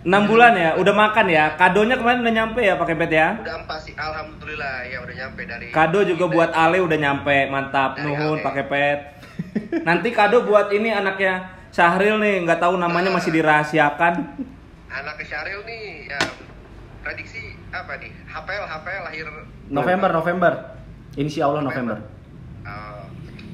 6 0.02 0.26
bulan 0.26 0.58
ya, 0.58 0.70
udah 0.82 0.94
makan 0.98 1.30
ya. 1.30 1.54
Kadonya 1.62 1.94
kemarin 1.94 2.26
udah 2.26 2.34
nyampe 2.34 2.58
ya 2.66 2.74
pakai 2.74 2.98
pet 2.98 3.12
ya. 3.14 3.38
Udah 3.38 3.62
empat 3.62 3.80
sih. 3.86 3.94
Alhamdulillah 3.94 4.90
ya 4.90 4.98
udah 5.06 5.14
nyampe 5.14 5.42
dari. 5.46 5.70
Kado 5.70 6.02
juga 6.02 6.26
buat 6.26 6.50
Ale 6.58 6.82
udah 6.82 6.98
nyampe, 6.98 7.46
mantap. 7.54 8.02
Dari 8.02 8.10
Nuhun 8.10 8.42
pakai 8.42 8.66
pet. 8.66 9.00
Nanti 9.88 10.10
kado 10.10 10.42
buat 10.50 10.74
ini 10.74 10.90
anaknya 10.90 11.54
Syahril 11.70 12.18
nih, 12.18 12.42
nggak 12.50 12.60
tahu 12.60 12.82
namanya 12.82 13.14
masih 13.14 13.30
dirahasiakan. 13.30 14.14
Anak 14.90 15.22
Syaril 15.22 15.62
nih 15.70 16.10
ya 16.10 16.20
prediksi 17.06 17.54
apa 17.70 17.94
nih? 18.02 18.10
HPL 18.26 18.66
HPL 18.66 19.04
lahir 19.06 19.28
November, 19.72 20.12
November. 20.12 20.54
Insya 21.16 21.48
Allah 21.48 21.64
November. 21.64 21.98
Oh, 22.68 23.08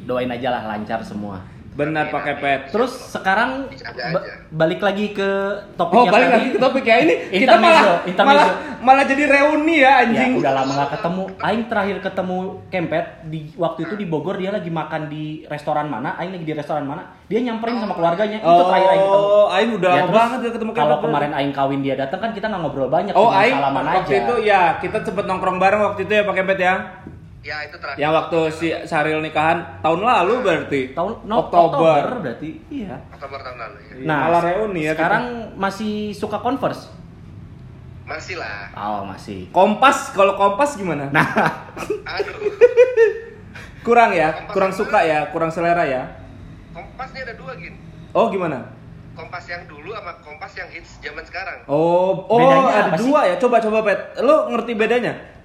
doain 0.09 0.29
aja 0.33 0.49
lah 0.49 0.63
lancar 0.75 1.05
semua. 1.05 1.45
Benar 1.77 2.09
pakai 2.09 2.33
pet. 2.35 2.59
Terus 2.67 2.89
sekarang 2.89 3.69
ba- 4.09 4.25
balik 4.49 4.81
lagi 4.81 5.13
ke 5.13 5.29
topik 5.77 5.93
Oh 5.93 6.03
yang 6.03 6.09
balik 6.09 6.25
tadi. 6.25 6.35
lagi 6.35 6.49
ke 6.49 6.59
topik 6.59 6.83
ya 6.83 6.95
ini 6.97 7.13
kita 7.31 7.53
malah 7.55 7.83
intermezzo. 8.01 8.25
malah 8.25 8.47
malah 8.79 9.03
jadi 9.05 9.23
reuni 9.25 9.77
ya 9.77 9.85
Ya, 9.87 9.93
anjing. 10.03 10.31
udah 10.35 10.51
lama 10.53 10.71
gak 10.75 10.91
ketemu. 10.91 11.23
Aing 11.37 11.63
terakhir 11.65 11.97
ketemu 12.01 12.37
Kempet 12.67 13.05
di 13.25 13.39
waktu 13.55 13.79
itu 13.83 13.93
di 13.93 14.05
Bogor 14.05 14.35
dia 14.35 14.49
lagi 14.49 14.67
makan 14.67 15.05
di 15.05 15.45
restoran 15.45 15.85
mana? 15.85 16.17
Aing 16.17 16.33
lagi 16.33 16.43
di 16.43 16.51
restoran 16.51 16.83
mana? 16.83 17.13
Dia 17.25 17.39
nyamperin 17.39 17.77
sama 17.77 17.93
keluarganya. 17.93 18.37
Itu 18.39 18.61
terakhir 18.63 18.89
Aing 18.89 19.03
ketemu. 19.03 19.21
Oh, 19.21 19.47
Aing 19.47 19.71
udah 19.73 19.87
Ya, 19.87 19.95
lama 19.95 20.03
terus 20.03 20.17
banget 20.17 20.39
ya 20.39 20.51
ketemu 20.51 20.71
Kalau 20.73 20.97
kemarin 20.99 21.31
Aing 21.31 21.53
kawin 21.53 21.79
dia 21.79 21.95
datang 21.95 22.19
kan 22.19 22.31
kita 22.31 22.45
nggak 22.47 22.61
ngobrol 22.63 22.89
banyak. 22.89 23.13
Oh, 23.13 23.29
Aing 23.29 23.53
salaman 23.53 23.85
waktu 23.85 24.01
aja. 24.09 24.17
itu 24.19 24.33
ya 24.41 24.61
kita 24.77 24.97
sempet 24.99 25.25
nongkrong 25.25 25.57
bareng 25.57 25.81
waktu 25.83 26.01
itu 26.01 26.13
ya 26.15 26.23
pakai 26.23 26.43
pet 26.43 26.59
ya. 26.59 26.73
Ya 27.47 27.63
itu 27.63 27.79
terakhir. 27.79 27.99
Yang 28.03 28.11
waktu 28.19 28.39
si 28.51 28.67
Saril 28.83 29.23
nikahan 29.23 29.79
tahun 29.79 30.03
lalu 30.03 30.33
berarti. 30.43 30.81
tahun 30.91 31.23
no, 31.23 31.47
Oktober. 31.47 31.79
Oktober. 32.03 32.27
berarti. 32.27 32.49
Iya. 32.67 32.95
Oktober 33.15 33.39
tahun 33.39 33.57
lalu 33.63 33.77
ya. 33.79 33.93
Iya, 33.95 34.15
malah 34.19 34.41
reuni 34.43 34.81
ya 34.83 34.93
Sekarang 34.99 35.23
masih 35.55 36.11
suka 36.11 36.43
Converse? 36.43 36.91
Masih 38.03 38.35
lah. 38.35 38.67
Oh, 38.75 39.07
masih. 39.07 39.47
Kompas 39.55 40.11
kalau 40.11 40.35
Kompas 40.35 40.75
gimana? 40.75 41.07
Nah, 41.15 41.23
Aduh. 42.19 42.35
kurang 43.87 44.11
ya, 44.11 44.51
kurang 44.51 44.75
suka 44.75 45.07
ya, 45.07 45.31
kurang 45.31 45.47
selera 45.47 45.87
ya. 45.87 46.03
Kompas 46.75 47.15
ini 47.15 47.23
ada 47.23 47.35
dua 47.39 47.55
gin. 47.55 47.79
Oh 48.11 48.27
gimana? 48.27 48.75
Kompas 49.15 49.47
yang 49.47 49.63
dulu 49.71 49.95
sama 49.95 50.19
kompas 50.19 50.51
yang 50.59 50.67
hits 50.67 50.99
zaman 50.99 51.23
sekarang. 51.23 51.63
Oh, 51.71 52.27
oh 52.27 52.39
Bedanya 52.43 52.69
ada 52.75 52.81
apa 52.91 52.97
sih? 52.99 53.07
dua 53.07 53.19
ya. 53.23 53.35
Coba 53.39 53.63
coba 53.63 53.87
pet. 53.87 53.99
Lo 54.19 54.51
ngerti 54.51 54.71
bedanya? 54.75 55.36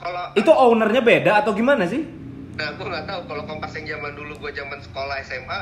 Kalau 0.00 0.24
Itu 0.32 0.48
ownernya 0.48 1.04
beda 1.04 1.44
atau 1.44 1.52
gimana 1.52 1.84
sih? 1.84 2.00
Nah, 2.56 2.76
gue 2.76 2.86
nggak 2.88 3.04
tahu 3.08 3.20
kalau 3.28 3.44
kompas 3.44 3.72
yang 3.76 3.96
zaman 3.96 4.16
dulu 4.16 4.32
gue 4.40 4.50
zaman 4.56 4.80
sekolah 4.80 5.16
SMA 5.24 5.60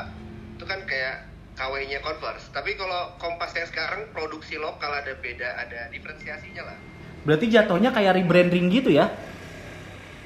itu 0.55 0.63
kan 0.67 0.79
kayak 0.87 1.27
KW-nya 1.59 1.99
Converse. 1.99 2.47
Tapi 2.55 2.79
kalau 2.79 3.15
kompas 3.19 3.51
yang 3.55 3.67
sekarang 3.67 4.07
produksi 4.15 4.55
lokal 4.55 4.95
ada 4.95 5.11
beda, 5.19 5.59
ada 5.59 5.91
diferensiasinya 5.91 6.63
lah. 6.63 6.77
berarti 7.19 7.51
jatuhnya 7.51 7.91
kayak 7.91 8.15
rebranding 8.15 8.71
gitu 8.71 8.95
ya? 8.95 9.11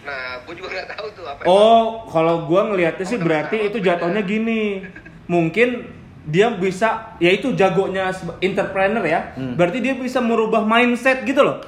Nah, 0.06 0.46
gue 0.46 0.54
juga 0.54 0.78
nggak 0.78 0.90
tahu 0.94 1.08
tuh 1.18 1.26
apa. 1.26 1.42
Oh, 1.50 2.06
kalau 2.12 2.46
gua 2.46 2.70
ngelihatnya 2.70 3.02
sih 3.08 3.18
berarti 3.18 3.72
itu 3.72 3.82
jatuhnya 3.82 4.22
gini. 4.22 4.86
Mungkin 5.26 5.90
dia 6.28 6.54
bisa, 6.54 7.18
ya 7.18 7.32
itu 7.34 7.56
jagonya 7.56 8.14
entrepreneur 8.44 9.02
ya. 9.02 9.34
Hmm. 9.34 9.56
Berarti 9.58 9.82
dia 9.82 9.96
bisa 9.96 10.22
merubah 10.22 10.62
mindset 10.62 11.26
gitu 11.26 11.42
loh. 11.42 11.66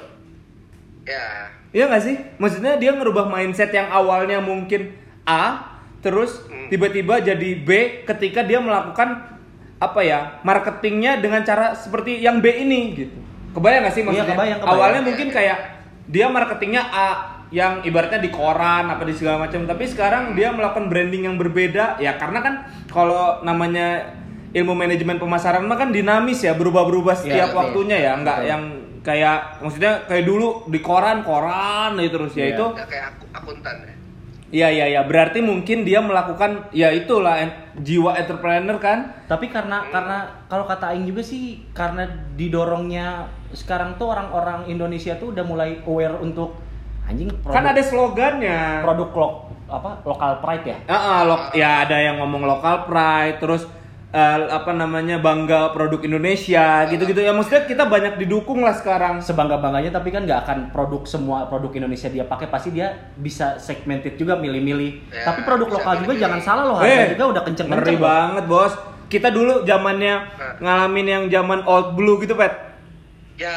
Ya, 1.08 1.50
Iya 1.76 1.92
nggak 1.92 2.04
sih? 2.08 2.16
Maksudnya 2.40 2.80
dia 2.80 2.96
ngerubah 2.96 3.28
mindset 3.28 3.68
yang 3.68 3.92
awalnya 3.92 4.40
mungkin 4.40 4.96
A, 5.28 5.76
terus 6.00 6.40
Hmm. 6.48 6.72
tiba-tiba 6.72 7.20
jadi 7.20 7.50
B 7.60 8.00
ketika 8.08 8.40
dia 8.40 8.64
melakukan 8.64 9.36
apa 9.76 10.00
ya 10.00 10.40
marketingnya 10.40 11.20
dengan 11.20 11.44
cara 11.44 11.76
seperti 11.76 12.24
yang 12.24 12.40
B 12.40 12.48
ini 12.48 12.96
gitu. 12.96 13.18
Kebayang 13.52 13.84
nggak 13.84 13.92
sih 13.92 14.00
Iya, 14.00 14.08
maksudnya? 14.08 14.32
kebayang, 14.32 14.58
kebayang. 14.64 14.72
Awalnya 14.80 15.00
mungkin 15.04 15.28
kayak 15.28 15.58
dia 16.08 16.26
marketingnya 16.32 16.82
A 16.88 17.08
yang 17.52 17.84
ibaratnya 17.84 18.24
di 18.24 18.32
koran 18.32 18.88
apa 18.88 19.04
di 19.04 19.12
segala 19.12 19.44
macam, 19.44 19.68
tapi 19.68 19.84
sekarang 19.84 20.32
dia 20.32 20.50
melakukan 20.56 20.88
branding 20.88 21.28
yang 21.28 21.36
berbeda 21.36 22.00
ya 22.00 22.16
karena 22.16 22.40
kan 22.40 22.54
kalau 22.88 23.44
namanya 23.44 24.16
ilmu 24.56 24.72
manajemen 24.72 25.20
pemasaran 25.20 25.60
mah 25.68 25.76
kan 25.76 25.92
dinamis 25.92 26.40
ya 26.40 26.56
berubah-berubah 26.56 27.12
setiap 27.12 27.52
betul. 27.52 27.60
waktunya 27.60 27.96
ya 28.00 28.12
nggak 28.16 28.38
yang 28.48 28.62
kayak 29.06 29.62
maksudnya 29.62 30.02
kayak 30.04 30.24
dulu 30.24 30.66
di 30.66 30.80
koran 30.80 31.22
koran 31.22 31.94
gitu 31.96 32.18
terus 32.18 32.34
ya 32.34 32.44
Iya. 32.44 32.52
itu 32.52 32.64
udah 32.68 32.86
kayak 32.86 33.04
aku, 33.08 33.24
akuntan 33.32 33.76
ya. 33.78 33.94
iya 34.48 34.68
iya 34.68 34.86
iya 34.88 35.00
berarti 35.02 35.38
mungkin 35.40 35.82
dia 35.82 35.98
melakukan 36.00 36.50
ya 36.70 36.90
itulah 36.90 37.38
en- 37.38 37.54
jiwa 37.78 38.14
entrepreneur 38.16 38.74
kan 38.76 39.14
Tapi 39.24 39.46
karena 39.46 39.86
karena 39.86 40.18
kalau 40.46 40.64
kata 40.64 40.90
Aing 40.90 41.04
juga 41.04 41.22
sih 41.22 41.42
karena 41.70 42.02
didorongnya 42.36 43.26
sekarang 43.52 43.94
tuh 43.94 44.06
orang-orang 44.08 44.66
Indonesia 44.66 45.14
tuh 45.14 45.30
udah 45.30 45.42
mulai 45.42 45.78
aware 45.82 46.18
untuk 46.18 46.58
anjing 47.04 47.30
produk, 47.36 47.54
kan 47.54 47.64
ada 47.68 47.78
slogannya 47.80 48.82
produk 48.82 49.10
lo, 49.12 49.28
apa 49.68 49.90
lokal 50.02 50.32
pride 50.40 50.66
ya. 50.66 50.78
Ah, 50.84 50.94
ah, 50.96 51.20
lo- 51.22 51.50
ya 51.52 51.82
ada 51.82 51.96
yang 51.96 52.18
ngomong 52.18 52.42
lokal 52.42 52.82
pride 52.84 53.38
terus 53.38 53.62
eh, 54.08 54.38
apa 54.48 54.70
namanya 54.70 55.16
bangga 55.16 55.70
produk 55.70 55.98
Indonesia 56.00 56.86
gitu-gitu 56.86 57.18
ya 57.18 57.30
maksudnya 57.30 57.64
kita 57.64 57.84
banyak 57.84 58.16
didukung 58.16 58.60
lah 58.60 58.72
sekarang 58.72 59.18
Sebangga 59.18 59.56
bangganya 59.56 59.90
tapi 59.90 60.08
kan 60.08 60.22
nggak 60.22 60.40
akan 60.42 60.58
produk 60.70 61.02
semua 61.04 61.44
produk 61.44 61.74
Indonesia 61.74 62.06
dia 62.06 62.22
pakai 62.22 62.46
pasti 62.46 62.70
dia 62.70 62.92
bisa 63.14 63.56
segmented 63.56 64.14
juga 64.14 64.34
milih-milih. 64.34 65.10
Ya, 65.10 65.26
tapi 65.26 65.42
produk 65.42 65.68
lokal 65.70 65.82
juga 65.96 66.12
milih-milih. 66.12 66.22
jangan 66.22 66.40
salah 66.40 66.64
loh 66.64 66.76
harga 66.76 66.88
Eh, 66.88 67.06
juga 67.12 67.24
udah 67.28 67.42
kenceng-kenceng. 67.42 67.82
ngeri 67.82 67.94
loh. 67.94 68.02
banget 68.02 68.44
bos 68.46 68.72
kita 69.06 69.28
dulu 69.28 69.54
zamannya 69.62 70.14
Nah. 70.28 70.54
ngalamin 70.58 71.06
yang 71.06 71.24
zaman 71.26 71.60
old 71.64 71.94
blue 71.94 72.18
gitu 72.18 72.34
pet 72.34 72.64
Ya, 73.36 73.52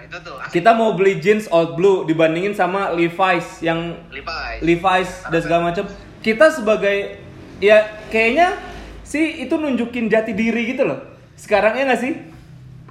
itu 0.00 0.16
tuh. 0.18 0.40
Asli 0.40 0.56
kita 0.56 0.72
mau 0.72 0.96
beli 0.96 1.20
jeans 1.20 1.44
old 1.48 1.76
blue 1.76 2.00
dibandingin 2.02 2.50
sama 2.50 2.88
Levi's 2.90 3.60
yang 3.60 3.92
Levi's. 4.08 4.64
Levi's 4.64 5.10
dan 5.28 5.38
segala 5.38 5.60
macam. 5.68 5.84
Kita 6.18 6.48
sebagai 6.48 7.20
ya 7.58 7.76
kayaknya 8.08 8.56
sih 9.08 9.40
itu 9.40 9.54
nunjukin 9.56 10.12
jati 10.12 10.36
diri 10.36 10.68
gitu 10.68 10.84
loh. 10.84 11.00
Sekarang 11.32 11.72
ya 11.72 11.88
nggak 11.88 12.00
sih? 12.00 12.12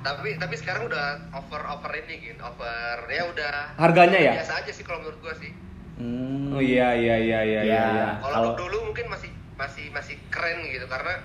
Tapi 0.02 0.42
tapi 0.42 0.56
sekarang 0.58 0.90
udah 0.90 1.30
over 1.38 1.62
over 1.62 1.92
ini 1.94 2.18
gin, 2.18 2.38
over 2.42 3.06
ya 3.06 3.24
udah. 3.30 3.78
Harganya 3.78 4.18
ya? 4.18 4.34
Biasa 4.42 4.66
aja 4.66 4.72
sih 4.74 4.82
kalau 4.82 5.06
menurut 5.06 5.22
gua 5.22 5.34
sih. 5.38 5.54
Hmm. 5.98 6.58
Oh 6.58 6.62
iya 6.62 6.94
iya 6.94 7.16
iya 7.18 7.40
iya 7.44 7.62
iya. 7.62 7.62
Ya. 7.70 7.86
iya. 7.94 8.08
Kalau 8.18 8.58
dulu 8.58 8.90
mungkin 8.90 9.06
masih 9.14 9.30
masih 9.54 9.94
masih 9.94 10.18
keren 10.34 10.66
gitu 10.66 10.90
karena 10.90 11.22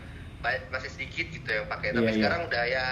masih 0.68 0.90
sedikit 0.92 1.26
gitu 1.30 1.49
yang 1.49 1.64
pakai. 1.68 1.96
Tapi 1.96 2.02
Iya, 2.02 2.11
iya. 2.11 2.16
sekarang 2.20 2.40
udah 2.49 2.64
ya 2.68 2.87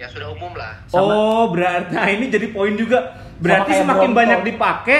ya 0.00 0.06
sudah 0.08 0.28
umum 0.32 0.56
lah. 0.56 0.82
Sama- 0.88 1.06
oh 1.06 1.44
berarti 1.52 1.92
nah 1.94 2.08
ini 2.10 2.26
jadi 2.26 2.50
poin 2.50 2.74
juga. 2.74 3.14
Berarti 3.38 3.72
semakin 3.78 4.10
banyak 4.10 4.40
dipakai 4.46 4.98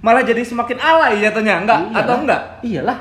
malah 0.00 0.24
jadi 0.24 0.42
semakin 0.44 0.78
alay 0.80 1.20
jatuhnya 1.20 1.60
enggak 1.60 1.80
Iyalah. 1.88 2.00
atau 2.00 2.14
enggak? 2.20 2.42
Iyalah. 2.64 2.98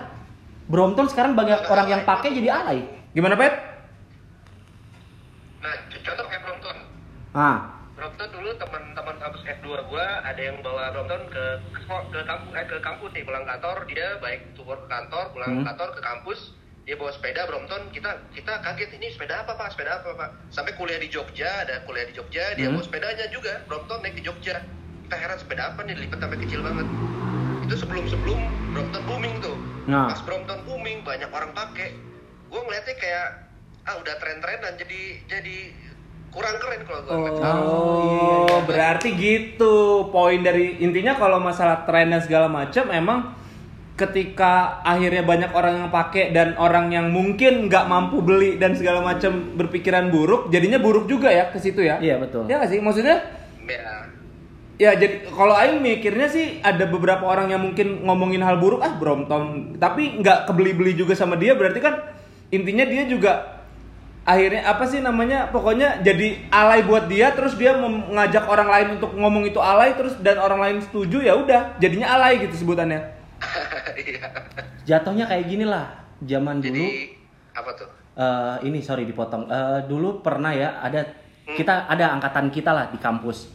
Brompton 0.70 1.10
sekarang 1.10 1.34
banyak 1.34 1.66
orang 1.66 1.88
yang 1.90 2.02
pakai 2.06 2.30
jadi 2.30 2.50
alay. 2.54 2.86
Gimana 3.12 3.34
pet? 3.34 3.54
Nah, 5.60 5.76
contoh 5.90 6.26
kayak 6.30 6.42
Brompton. 6.46 6.78
Ah, 7.34 7.58
Brompton 7.98 8.30
dulu 8.32 8.50
teman-teman 8.56 9.16
kampus 9.18 9.42
F2 9.44 9.66
gua 9.90 10.06
ada 10.22 10.38
yang 10.38 10.62
bawa 10.62 10.94
Brompton 10.94 11.26
ke 11.28 11.46
ke, 11.74 11.82
ke 11.84 12.20
kampus 12.24 12.50
eh, 12.54 12.66
ke 12.70 12.78
kampus 12.80 13.10
nih 13.12 13.26
pulang 13.26 13.44
kantor 13.44 13.78
dia 13.90 14.08
baik 14.22 14.54
tour 14.54 14.78
ke 14.78 14.88
kantor 14.88 15.26
pulang 15.34 15.52
Hmm. 15.52 15.66
kantor 15.66 15.90
ke 15.98 16.02
kampus 16.06 16.40
dia 16.88 16.96
bawa 16.96 17.12
sepeda 17.12 17.44
Brompton 17.44 17.92
kita 17.92 18.24
kita 18.32 18.64
kaget 18.64 18.90
ini 18.96 19.12
sepeda 19.12 19.44
apa 19.44 19.52
pak 19.54 19.76
sepeda 19.76 20.00
apa 20.00 20.16
pak 20.16 20.30
sampai 20.48 20.74
kuliah 20.74 20.96
di 20.96 21.12
Jogja 21.12 21.68
ada 21.68 21.84
kuliah 21.84 22.08
di 22.08 22.16
Jogja 22.16 22.56
dia 22.56 22.70
Hmm. 22.70 22.80
bawa 22.80 22.86
sepedanya 22.88 23.26
juga 23.28 23.54
Brompton 23.68 24.00
naik 24.00 24.16
ke 24.16 24.24
Jogja 24.24 24.64
kita 25.04 25.16
heran 25.18 25.38
sepeda 25.38 25.64
apa 25.68 25.82
nih 25.84 25.96
lipat 26.00 26.18
sampai 26.24 26.40
kecil 26.40 26.62
banget 26.64 26.88
itu 27.68 27.76
sebelum 27.76 28.06
sebelum 28.08 28.40
Brompton 28.72 29.04
booming 29.04 29.36
tuh 29.44 29.58
Nah. 29.90 30.14
pas 30.14 30.22
Brompton 30.22 30.62
booming 30.70 31.02
banyak 31.02 31.30
orang 31.34 31.50
pakai 31.58 31.98
gua 32.54 32.62
ngeliatnya 32.62 32.96
kayak 33.02 33.28
ah 33.90 33.98
udah 33.98 34.16
tren-trenan 34.22 34.74
jadi 34.78 35.02
jadi 35.26 35.58
kurang 36.30 36.62
keren 36.62 36.82
kalau 36.86 37.02
gua 37.02 37.14
ngeliat 37.18 37.36
sekarang. 37.42 37.64
Oh, 37.66 37.74
iya, 38.06 38.30
iya. 38.46 38.58
berarti 38.70 39.10
gitu. 39.18 39.76
Poin 40.14 40.40
dari 40.46 40.78
intinya 40.78 41.18
kalau 41.18 41.42
masalah 41.42 41.90
tren 41.90 42.14
dan 42.14 42.22
segala 42.22 42.46
macam 42.46 42.86
emang 42.94 43.34
ketika 44.00 44.80
akhirnya 44.88 45.28
banyak 45.28 45.52
orang 45.52 45.74
yang 45.84 45.90
pakai 45.92 46.32
dan 46.32 46.56
orang 46.56 46.88
yang 46.94 47.12
mungkin 47.12 47.68
nggak 47.68 47.84
mampu 47.90 48.24
beli 48.24 48.56
dan 48.56 48.72
segala 48.72 49.04
macam 49.04 49.58
berpikiran 49.60 50.08
buruk, 50.08 50.48
jadinya 50.54 50.80
buruk 50.80 51.10
juga 51.12 51.28
ya 51.28 51.52
ke 51.52 51.60
situ 51.60 51.84
ya. 51.84 52.00
iya 52.00 52.16
betul. 52.16 52.48
Ya 52.48 52.62
nggak 52.62 52.72
sih? 52.72 52.80
Maksudnya 52.80 53.20
ya 53.68 53.99
ya 54.80 54.96
jadi 54.96 55.28
kalau 55.28 55.54
Aing 55.54 55.84
mikirnya 55.84 56.32
sih 56.32 56.64
ada 56.64 56.88
beberapa 56.88 57.28
orang 57.28 57.52
yang 57.52 57.62
mungkin 57.62 58.08
ngomongin 58.08 58.40
hal 58.40 58.58
buruk 58.58 58.80
ah 58.80 58.96
Brompton 58.96 59.76
tapi 59.76 60.24
nggak 60.24 60.48
kebeli-beli 60.48 60.96
juga 60.96 61.14
sama 61.14 61.36
dia 61.36 61.54
berarti 61.54 61.84
kan 61.84 62.00
intinya 62.50 62.88
dia 62.88 63.04
juga 63.04 63.60
akhirnya 64.24 64.64
apa 64.64 64.88
sih 64.88 65.04
namanya 65.04 65.52
pokoknya 65.52 66.00
jadi 66.00 66.48
alay 66.48 66.88
buat 66.88 67.12
dia 67.12 67.36
terus 67.36 67.60
dia 67.60 67.76
mengajak 67.76 68.48
orang 68.48 68.70
lain 68.72 68.88
untuk 68.96 69.12
ngomong 69.20 69.44
itu 69.52 69.60
alay 69.60 69.94
terus 70.00 70.16
dan 70.24 70.40
orang 70.40 70.64
lain 70.64 70.78
setuju 70.80 71.20
ya 71.20 71.36
udah 71.36 71.76
jadinya 71.78 72.16
alay 72.16 72.40
gitu 72.40 72.64
sebutannya 72.64 73.04
iya 74.08 74.28
Jatuhnya 74.90 75.30
kayak 75.30 75.46
gini 75.46 75.66
lah. 75.70 76.02
Zaman 76.26 76.60
dulu 76.60 76.74
jadi 76.74 77.14
apa 77.54 77.72
tuh 77.78 77.90
eh, 78.18 78.56
ini 78.66 78.82
sorry 78.82 79.06
dipotong. 79.06 79.46
Eh, 79.46 79.80
dulu 79.86 80.26
pernah 80.26 80.50
ya 80.50 80.82
ada 80.82 81.06
kita 81.46 81.86
ada 81.86 82.18
angkatan 82.18 82.50
kita 82.50 82.74
lah 82.74 82.90
di 82.90 82.98
kampus. 82.98 83.54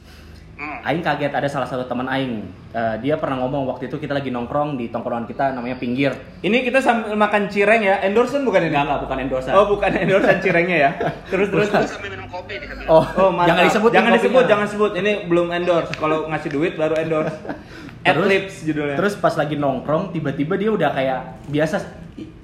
Aing 0.85 1.01
kaget 1.01 1.33
ada 1.33 1.49
salah 1.49 1.65
satu 1.65 1.85
teman 1.85 2.05
Aing. 2.05 2.45
Eh, 2.71 2.97
dia 3.01 3.17
pernah 3.17 3.41
ngomong 3.41 3.65
waktu 3.67 3.89
itu 3.89 3.97
kita 3.97 4.13
lagi 4.13 4.29
nongkrong 4.29 4.77
di 4.77 4.89
tongkrongan 4.89 5.25
kita 5.25 5.51
namanya 5.51 5.75
pinggir. 5.75 6.13
ini 6.41 6.61
kita 6.61 6.79
sambil 6.79 7.15
makan 7.15 7.49
cireng 7.49 7.81
ya 7.81 8.05
endorsement 8.05 8.45
bukan 8.45 8.61
ini 8.63 8.77
Enggak 8.77 9.01
bukan 9.01 9.17
endorse. 9.19 9.49
oh 9.49 9.65
bukan 9.67 9.91
endorsement 9.97 10.39
cirengnya 10.39 10.77
ya 10.79 10.91
terus 11.25 11.49
terus 11.49 11.73
sambil 11.73 12.13
minum 12.13 12.29
kopi 12.29 12.61
Oh, 12.85 13.01
Oh, 13.17 13.31
mantap. 13.33 13.49
jangan 13.49 13.65
disebut 13.65 13.91
jangan 13.91 14.13
disebut, 14.13 14.45
jangan 14.45 14.67
sebut. 14.69 14.93
Ini 14.93 15.25
belum 15.25 15.49
endorse. 15.51 15.89
Kalau 15.97 16.29
ngasih 16.29 16.51
duit 16.53 16.73
baru 16.77 16.95
endorse. 16.95 17.33
Terus- 18.05 18.21
Adlibs 18.21 18.55
judulnya. 18.61 18.97
Terus 19.01 19.17
pas 19.17 19.33
lagi 19.33 19.57
nongkrong, 19.57 20.13
tiba-tiba 20.13 20.61
dia 20.61 20.69
udah 20.69 20.93
kayak 20.93 21.21
biasa. 21.49 21.81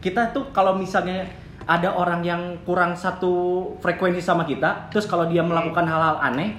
Kita 0.01 0.33
tuh 0.33 0.49
kalau 0.51 0.73
misalnya 0.73 1.29
ada 1.63 1.93
orang 1.93 2.25
yang 2.25 2.43
kurang 2.65 2.97
satu 2.97 3.33
frekuensi 3.79 4.19
sama 4.19 4.49
kita, 4.49 4.89
terus 4.89 5.05
kalau 5.05 5.29
dia 5.29 5.45
melakukan 5.45 5.85
hal-hal 5.85 6.17
aneh, 6.19 6.57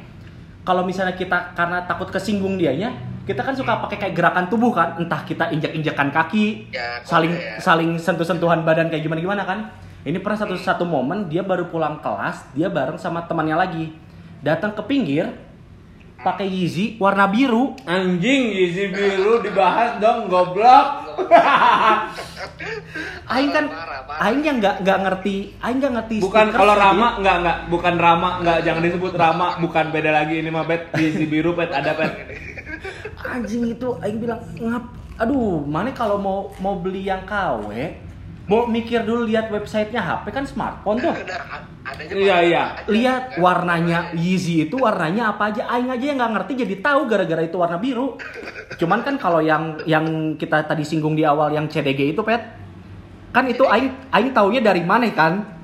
kalau 0.61 0.85
misalnya 0.85 1.17
kita 1.17 1.57
karena 1.57 1.83
takut 1.89 2.09
kesinggung 2.13 2.57
dianya, 2.57 2.93
kita 3.25 3.41
kan 3.41 3.53
suka 3.53 3.81
pakai 3.81 3.97
kayak 3.97 4.13
gerakan 4.13 4.45
tubuh 4.49 4.69
kan, 4.73 4.97
entah 5.01 5.21
kita 5.25 5.49
injak-injakan 5.53 6.09
kaki, 6.13 6.69
Ya, 6.69 7.01
saling 7.01 7.33
ya. 7.33 7.57
saling 7.57 7.97
sentuh-sentuhan 7.97 8.61
badan 8.61 8.89
kayak 8.89 9.05
gimana-gimana 9.05 9.45
kan. 9.45 9.59
Ini 10.01 10.17
pernah 10.21 10.37
satu 10.41 10.57
satu 10.57 10.83
momen 10.85 11.29
dia 11.29 11.45
baru 11.45 11.69
pulang 11.69 12.01
kelas, 12.01 12.49
dia 12.57 12.69
bareng 12.69 12.97
sama 12.97 13.25
temannya 13.29 13.53
lagi. 13.57 13.85
Datang 14.41 14.73
ke 14.73 14.81
pinggir 14.89 15.29
pakai 16.21 16.47
Yeezy 16.47 17.01
warna 17.01 17.27
biru. 17.27 17.73
Anjing 17.85 18.53
Yeezy 18.53 18.93
biru 18.93 19.41
dibahas 19.41 19.97
dong 19.97 20.29
goblok. 20.29 21.17
Aing 23.33 23.51
kan. 23.51 23.65
Aing 24.21 24.41
yang 24.45 24.57
nggak 24.61 24.85
nggak 24.85 24.99
ngerti, 25.01 25.37
Aing 25.59 25.77
nggak 25.81 25.93
ngerti. 25.97 26.15
Bukan 26.21 26.47
kalau. 26.53 26.77
Rama 26.77 27.21
enggak 27.21 27.35
enggak, 27.43 27.57
bukan 27.69 27.95
Rama 27.97 28.29
enggak 28.41 28.57
jangan 28.65 28.81
disebut 28.85 29.13
Rama, 29.13 29.47
bukan 29.61 29.85
beda 29.93 30.11
lagi 30.13 30.35
ini 30.41 30.49
mah 30.49 30.65
bet 30.65 30.93
Yeezy 30.95 31.25
biru 31.25 31.57
pet 31.57 31.73
ada 31.73 31.93
pet. 31.97 32.11
Anjing 33.25 33.73
itu 33.73 33.87
Aing 34.01 34.21
bilang 34.21 34.41
ngap. 34.57 34.85
Aduh, 35.21 35.61
mana 35.69 35.93
kalau 35.93 36.17
mau 36.17 36.49
mau 36.57 36.81
beli 36.81 37.05
yang 37.05 37.21
KW, 37.29 37.69
mau 38.49 38.65
mikir 38.65 39.05
dulu 39.05 39.29
lihat 39.29 39.53
websitenya 39.53 40.01
HP 40.01 40.33
kan 40.33 40.45
smartphone 40.49 40.97
tuh. 40.97 41.13
Iya, 42.09 42.37
iya. 42.41 42.63
aja, 42.73 42.89
Lihat 42.89 43.23
kan? 43.35 43.39
warnanya 43.43 43.99
Yeezy 44.17 44.65
itu 44.65 44.81
warnanya 44.81 45.35
apa 45.35 45.53
aja. 45.53 45.69
Aing 45.69 45.91
aja 45.93 46.05
yang 46.05 46.17
nggak 46.17 46.33
ngerti 46.41 46.51
jadi 46.65 46.75
tahu 46.81 47.01
gara-gara 47.05 47.41
itu 47.45 47.57
warna 47.59 47.77
biru. 47.77 48.17
Cuman 48.79 49.05
kan 49.05 49.19
kalau 49.21 49.43
yang 49.43 49.77
yang 49.85 50.35
kita 50.39 50.65
tadi 50.65 50.81
singgung 50.81 51.13
di 51.13 51.21
awal 51.21 51.53
yang 51.53 51.69
CDG 51.69 52.15
itu 52.15 52.21
pet, 52.25 52.41
kan 53.29 53.45
itu 53.45 53.61
Aing 53.67 53.93
Aing 54.09 54.31
taunya 54.33 54.61
dari 54.63 54.81
mana 54.81 55.05
kan? 55.13 55.61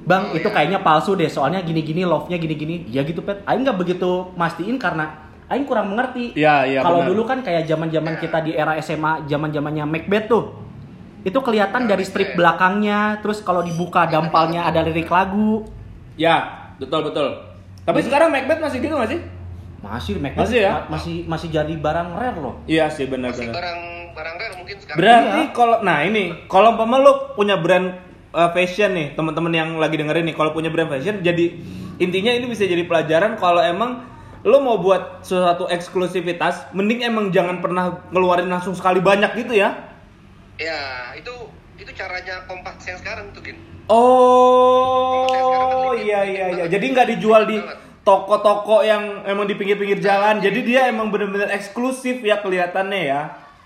Bang, 0.00 0.32
Oh, 0.32 0.36
itu 0.36 0.48
iya. 0.48 0.54
kayaknya 0.56 0.80
palsu 0.82 1.14
deh. 1.14 1.30
Soalnya 1.30 1.62
gini-gini, 1.62 2.02
love-nya 2.02 2.40
gini-gini. 2.40 2.88
Ya 2.90 3.06
gitu, 3.06 3.22
Pet. 3.22 3.46
Aing 3.46 3.62
nggak 3.62 3.78
begitu 3.78 4.32
mastiin 4.34 4.74
karena 4.80 5.30
Aing 5.50 5.66
kurang 5.66 5.90
mengerti. 5.90 6.30
Iya, 6.34 6.62
iya, 6.66 6.80
Kalau 6.82 7.02
dulu 7.02 7.26
kan 7.26 7.42
kayak 7.42 7.66
zaman-zaman 7.66 8.22
kita 8.22 8.38
di 8.42 8.54
era 8.54 8.78
SMA, 8.78 9.26
zaman-zamannya 9.26 9.82
Macbeth 9.82 10.26
tuh. 10.30 10.69
Itu 11.20 11.38
kelihatan 11.40 11.84
dari 11.84 12.02
strip 12.02 12.32
belakangnya, 12.32 13.20
terus 13.20 13.40
kalau 13.40 13.60
dibuka 13.60 14.08
dampalnya 14.08 14.64
ada 14.64 14.80
lirik 14.80 15.08
lagu. 15.08 15.68
Ya, 16.16 16.68
betul 16.80 17.04
betul. 17.04 17.28
Tapi 17.84 18.00
sekarang 18.00 18.32
Macbeth 18.32 18.60
masih 18.60 18.78
gitu 18.80 18.94
nggak 18.96 19.10
sih? 19.10 19.20
Masih 19.80 20.12
Macbeth 20.20 20.48
Masih 20.48 20.58
ya? 20.60 20.72
ma- 20.72 20.96
masih 20.96 21.16
masih 21.24 21.48
jadi 21.48 21.74
barang 21.76 22.08
rare 22.12 22.38
loh. 22.38 22.54
Iya 22.64 22.88
sih 22.92 23.04
Masih 23.04 23.12
benar-benar. 23.16 23.52
barang 23.56 23.80
barang 24.12 24.34
rare 24.36 24.54
mungkin 24.60 24.76
sekarang. 24.80 24.98
Berarti 25.00 25.40
Iya. 25.40 25.52
kalau 25.52 25.76
nah 25.80 25.98
ini 26.04 26.24
kalau 26.46 26.70
lu 26.76 27.12
punya 27.36 27.56
brand 27.56 27.96
uh, 28.32 28.48
fashion 28.52 28.92
nih, 28.92 29.16
teman-teman 29.16 29.52
yang 29.52 29.70
lagi 29.76 29.96
dengerin 29.96 30.24
nih, 30.28 30.36
kalau 30.36 30.52
punya 30.52 30.68
brand 30.68 30.88
fashion 30.88 31.20
jadi 31.20 31.56
intinya 32.00 32.32
ini 32.32 32.48
bisa 32.48 32.64
jadi 32.64 32.84
pelajaran 32.84 33.36
kalau 33.36 33.60
emang 33.60 34.04
lu 34.40 34.56
mau 34.60 34.80
buat 34.80 35.20
sesuatu 35.20 35.68
eksklusivitas, 35.68 36.72
mending 36.72 37.04
emang 37.04 37.28
jangan 37.28 37.60
pernah 37.60 38.08
ngeluarin 38.08 38.48
langsung 38.48 38.72
sekali 38.72 38.96
banyak 39.00 39.36
gitu 39.36 39.52
ya. 39.52 39.89
Ya, 40.60 41.16
itu 41.16 41.32
itu 41.80 41.88
caranya 41.96 42.44
kompas 42.44 42.84
yang 42.84 43.00
sekarang 43.00 43.32
tuh, 43.32 43.40
Gin. 43.40 43.56
Oh, 43.90 45.26
iya 45.96 46.20
iya 46.22 46.46
iya. 46.52 46.64
Jadi 46.68 46.84
nggak 46.92 47.08
dijual 47.16 47.48
di 47.48 47.56
toko-toko 48.04 48.84
yang 48.84 49.24
emang 49.24 49.48
di 49.48 49.56
pinggir-pinggir 49.56 49.98
jalan. 50.04 50.38
Jadi 50.38 50.60
dia 50.62 50.92
emang 50.92 51.08
bener-bener 51.08 51.48
eksklusif 51.50 52.20
ya 52.20 52.44
kelihatannya 52.44 53.00
ya. 53.08 53.22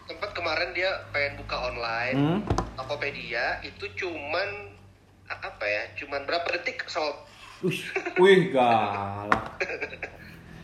Tempat 0.07 0.31
kemarin 0.37 0.71
dia 0.77 0.91
pengen 1.11 1.41
buka 1.43 1.57
online, 1.75 2.17
Hmm. 2.17 2.39
Tokopedia 2.79 3.59
itu 3.67 3.85
cuman 3.97 4.73
apa 5.29 5.65
ya? 5.65 5.83
Cuman 5.99 6.25
berapa 6.29 6.47
detik 6.57 6.87
sold? 6.87 7.17
Ush, 7.65 7.91
wih 8.21 8.53
galak. 8.53 9.61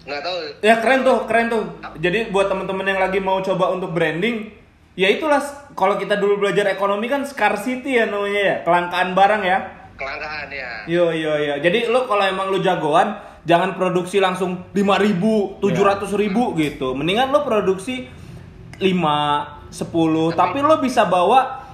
Nggak 0.05 0.21
tahu. 0.25 0.37
Ya 0.61 0.75
keren 0.81 1.01
tuh, 1.05 1.19
keren 1.25 1.47
tuh. 1.49 1.65
Jadi 2.01 2.29
buat 2.29 2.53
temen-temen 2.53 2.85
yang 2.85 3.01
lagi 3.01 3.21
mau 3.21 3.41
coba 3.41 3.73
untuk 3.73 3.97
branding, 3.97 4.53
ya 5.01 5.09
itulah 5.09 5.41
kalau 5.73 5.97
kita 5.97 6.21
dulu 6.21 6.45
belajar 6.45 6.69
ekonomi 6.69 7.09
kan 7.09 7.25
scarcity 7.25 7.97
ya 7.97 8.05
namanya 8.05 8.43
ya, 8.45 8.57
kelangkaan 8.69 9.17
barang 9.17 9.43
ya. 9.49 9.59
Kelangkaan 9.97 10.49
ya. 10.53 10.71
Yo 10.85 11.09
yo 11.17 11.41
yo. 11.41 11.57
Jadi 11.57 11.89
lo 11.89 12.05
kalau 12.05 12.21
emang 12.29 12.53
lo 12.53 12.61
jagoan, 12.61 13.17
jangan 13.49 13.81
produksi 13.81 14.21
langsung 14.21 14.69
5000, 14.77 15.57
700 15.65 16.21
ribu 16.21 16.53
gitu. 16.61 16.93
Mendingan 16.93 17.33
lo 17.33 17.49
produksi 17.49 18.13
5, 18.77 19.73
10, 19.73 20.37
tapi 20.37 20.59
lo 20.61 20.77
bisa 20.85 21.09
bawa 21.09 21.65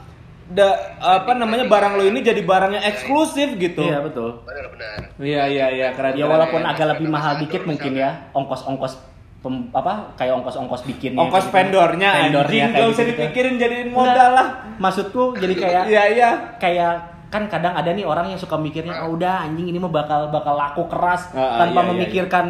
da, 0.46 0.94
apa 1.02 1.34
namanya 1.34 1.66
barang 1.66 1.98
lo 1.98 2.06
ini 2.06 2.22
jadi 2.22 2.46
barang 2.46 2.78
yang 2.78 2.84
eksklusif 2.94 3.58
gitu. 3.58 3.82
Iya, 3.82 4.06
betul. 4.06 4.46
Benar-benar. 4.46 5.18
Iya 5.18 5.42
iya 5.50 5.66
iya 5.74 5.88
keren. 5.98 6.14
Ya 6.14 6.30
walaupun 6.30 6.62
ya. 6.62 6.70
agak 6.70 6.86
lebih 6.94 7.10
mahal 7.10 7.42
dikit 7.42 7.66
mungkin 7.66 7.98
ya, 7.98 8.30
ongkos-ongkos 8.30 9.15
pem- 9.46 9.70
apa 9.70 10.10
kayak 10.14 10.34
ongkos-ongkos 10.36 10.82
bikinnya. 10.84 11.22
ongkos 11.22 11.46
gitu. 11.46 11.54
vendornya, 11.54 12.10
Vendornya 12.26 12.62
anjing 12.66 12.74
gak 12.74 12.82
usah 12.84 13.04
gitu-gitu. 13.04 13.20
dipikirin 13.22 13.54
jadiin 13.56 13.88
modal 13.88 14.30
lah. 14.32 14.46
Maksudku 14.76 15.38
jadi 15.38 15.54
kayak 15.54 15.82
Iya 15.92 16.04
iya. 16.10 16.30
kayak 16.58 16.94
kan 17.26 17.46
kadang 17.46 17.74
ada 17.74 17.90
nih 17.90 18.02
orang 18.02 18.26
yang 18.28 18.38
suka 18.38 18.54
mikirnya 18.56 19.02
oh 19.02 19.12
udah 19.12 19.42
anjing 19.42 19.66
ini 19.66 19.76
mah 19.76 19.90
bakal 19.90 20.30
bakal 20.30 20.54
laku 20.54 20.86
keras 20.86 21.26
Ah, 21.30 21.38
ah, 21.38 21.48
tanpa 21.60 21.74
iya, 21.76 21.84
iya, 21.84 21.90
memikirkan 21.92 22.44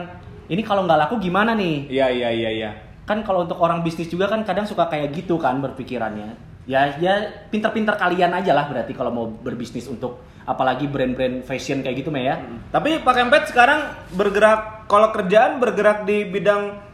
ini 0.46 0.62
kalau 0.62 0.84
nggak 0.84 1.00
laku 1.00 1.16
gimana 1.18 1.52
nih 1.52 1.88
Iya 1.88 2.06
iya 2.08 2.28
iya 2.30 2.50
iya. 2.50 2.70
kan 3.02 3.20
kalau 3.20 3.42
untuk 3.42 3.56
orang 3.56 3.80
bisnis 3.80 4.06
juga 4.06 4.26
kan 4.26 4.42
kadang 4.42 4.64
suka 4.64 4.84
kayak 4.86 5.12
gitu 5.12 5.36
kan 5.36 5.58
berpikirannya 5.58 6.36
ya 6.64 6.92
ya 6.96 7.14
pinter-pinter 7.46 7.94
kalian 7.94 8.34
aja 8.34 8.52
lah 8.52 8.66
berarti 8.66 8.92
kalau 8.92 9.10
mau 9.10 9.26
berbisnis 9.26 9.86
untuk 9.86 10.18
apalagi 10.42 10.86
brand-brand 10.86 11.42
fashion 11.42 11.80
kayak 11.80 11.96
gitu 11.96 12.10
mah 12.10 12.22
ya 12.22 12.34
Tapi 12.68 13.00
Pak 13.00 13.14
Kempet 13.16 13.42
sekarang 13.48 13.80
bergerak 14.12 14.86
kalau 14.86 15.08
kerjaan 15.08 15.56
bergerak 15.56 16.04
di 16.04 16.22
bidang 16.22 16.84